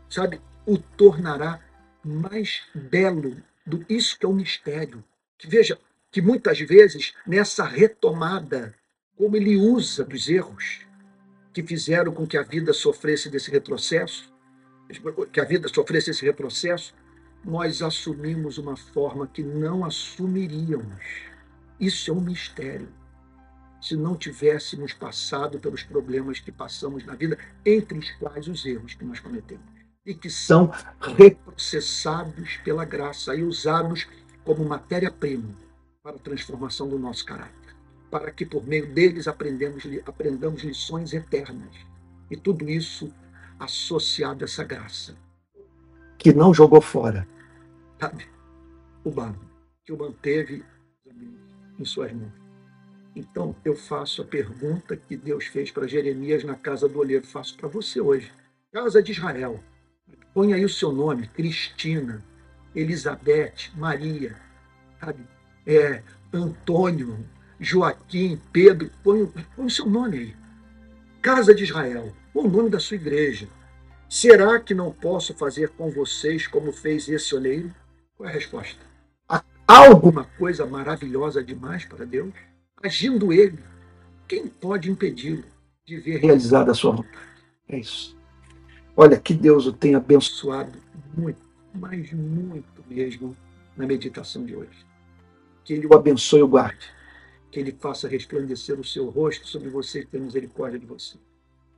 sabe, 0.08 0.40
o 0.66 0.76
tornará 0.76 1.60
mais 2.04 2.62
belo 2.74 3.36
do 3.64 3.84
isso 3.88 4.18
que 4.18 4.26
é 4.26 4.28
o 4.28 4.34
mistério. 4.34 5.02
Que 5.38 5.46
veja 5.46 5.78
que 6.10 6.20
muitas 6.20 6.58
vezes 6.60 7.14
nessa 7.26 7.64
retomada, 7.64 8.74
como 9.16 9.36
ele 9.36 9.56
usa 9.56 10.04
dos 10.04 10.28
erros 10.28 10.80
que 11.52 11.62
fizeram 11.62 12.12
com 12.12 12.26
que 12.26 12.36
a 12.36 12.42
vida 12.42 12.72
sofresse 12.72 13.28
desse 13.28 13.50
retrocesso, 13.50 14.32
que 15.32 15.40
a 15.40 15.44
vida 15.44 15.68
sofresse 15.68 16.10
esse 16.10 16.24
retrocesso, 16.24 16.94
nós 17.44 17.82
assumimos 17.82 18.58
uma 18.58 18.76
forma 18.76 19.26
que 19.26 19.42
não 19.42 19.84
assumiríamos. 19.84 21.04
Isso 21.78 22.10
é 22.10 22.14
um 22.14 22.20
mistério. 22.20 22.88
Se 23.80 23.96
não 23.96 24.14
tivéssemos 24.16 24.92
passado 24.92 25.58
pelos 25.58 25.82
problemas 25.82 26.38
que 26.38 26.52
passamos 26.52 27.04
na 27.04 27.16
vida, 27.16 27.36
entre 27.66 27.98
os 27.98 28.10
quais 28.12 28.46
os 28.46 28.64
erros 28.64 28.94
que 28.94 29.04
nós 29.04 29.18
cometemos, 29.18 29.64
e 30.06 30.14
que 30.14 30.30
são 30.30 30.72
reprocessados 31.00 32.56
pela 32.58 32.84
graça 32.84 33.34
e 33.34 33.42
usados 33.42 34.06
como 34.44 34.64
matéria-prima 34.64 35.50
para 36.02 36.16
a 36.16 36.20
transformação 36.20 36.88
do 36.88 36.98
nosso 36.98 37.24
caráter, 37.24 37.61
para 38.12 38.30
que 38.30 38.44
por 38.44 38.66
meio 38.66 38.92
deles 38.92 39.26
aprendamos, 39.26 39.84
aprendamos 40.04 40.62
lições 40.62 41.14
eternas. 41.14 41.74
E 42.30 42.36
tudo 42.36 42.68
isso 42.68 43.10
associado 43.58 44.44
a 44.44 44.46
essa 44.46 44.62
graça, 44.62 45.16
que 46.18 46.30
não 46.30 46.52
jogou 46.52 46.82
fora, 46.82 47.26
sabe? 47.98 48.26
O 49.02 49.10
barro, 49.10 49.40
que 49.82 49.94
o 49.94 49.98
manteve 49.98 50.62
em 51.78 51.84
suas 51.86 52.12
mãos. 52.12 52.32
Então, 53.16 53.56
eu 53.64 53.74
faço 53.74 54.20
a 54.20 54.26
pergunta 54.26 54.94
que 54.94 55.16
Deus 55.16 55.46
fez 55.46 55.70
para 55.70 55.86
Jeremias 55.86 56.44
na 56.44 56.54
casa 56.54 56.86
do 56.86 56.98
olheiro, 56.98 57.26
faço 57.26 57.56
para 57.56 57.68
você 57.68 57.98
hoje. 57.98 58.30
Casa 58.70 59.02
de 59.02 59.12
Israel. 59.12 59.58
Põe 60.34 60.52
aí 60.52 60.64
o 60.66 60.68
seu 60.68 60.92
nome, 60.92 61.28
Cristina, 61.28 62.22
Elizabeth, 62.74 63.70
Maria, 63.74 64.36
sabe? 65.00 65.26
É, 65.66 66.02
Antônio, 66.32 67.18
Joaquim, 67.62 68.40
Pedro, 68.52 68.90
põe, 69.04 69.24
põe 69.54 69.66
o 69.66 69.70
seu 69.70 69.86
nome 69.86 70.18
aí. 70.18 70.36
Casa 71.22 71.54
de 71.54 71.62
Israel, 71.62 72.12
o 72.34 72.48
nome 72.48 72.68
da 72.68 72.80
sua 72.80 72.96
igreja. 72.96 73.48
Será 74.08 74.58
que 74.58 74.74
não 74.74 74.90
posso 74.92 75.32
fazer 75.32 75.68
com 75.70 75.88
vocês 75.88 76.48
como 76.48 76.72
fez 76.72 77.08
esse 77.08 77.32
oleiro? 77.34 77.72
Qual 78.16 78.28
é 78.28 78.32
a 78.32 78.34
resposta? 78.34 78.80
Há 79.28 79.42
alguma 79.66 80.24
coisa 80.36 80.66
maravilhosa 80.66 81.42
demais 81.42 81.84
para 81.84 82.04
Deus? 82.04 82.34
Agindo 82.82 83.32
Ele, 83.32 83.58
quem 84.26 84.48
pode 84.48 84.90
impedi-lo 84.90 85.44
de 85.86 85.98
ver 85.98 86.18
realizada 86.18 86.72
a 86.72 86.74
sua 86.74 86.90
vontade? 86.90 87.16
É 87.68 87.78
isso. 87.78 88.18
Olha, 88.96 89.16
que 89.16 89.32
Deus 89.32 89.66
o 89.66 89.72
tenha 89.72 89.98
abençoado 89.98 90.76
muito, 91.16 91.38
mas 91.72 92.12
muito 92.12 92.84
mesmo 92.88 93.36
na 93.76 93.86
meditação 93.86 94.44
de 94.44 94.56
hoje. 94.56 94.84
Que 95.64 95.74
Ele 95.74 95.86
o 95.86 95.94
abençoe 95.94 96.40
e 96.40 96.42
o 96.42 96.48
guarde. 96.48 96.90
Que 97.52 97.60
Ele 97.60 97.70
faça 97.70 98.08
resplandecer 98.08 98.80
o 98.80 98.84
seu 98.84 99.08
rosto 99.08 99.46
sobre 99.46 99.68
você 99.68 100.00
e 100.00 100.06
tenha 100.06 100.24
misericórdia 100.24 100.80
de 100.80 100.86
você. 100.86 101.16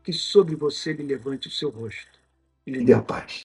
Que 0.03 0.13
sobre 0.13 0.57
você 0.57 0.91
Ele 0.91 1.03
levante 1.03 1.49
o 1.49 1.51
seu 1.51 1.69
rosto 1.69 2.19
e 2.67 2.71
lhe 2.71 2.85
dê 2.85 2.95
a 2.95 3.03
paz. 3.03 3.43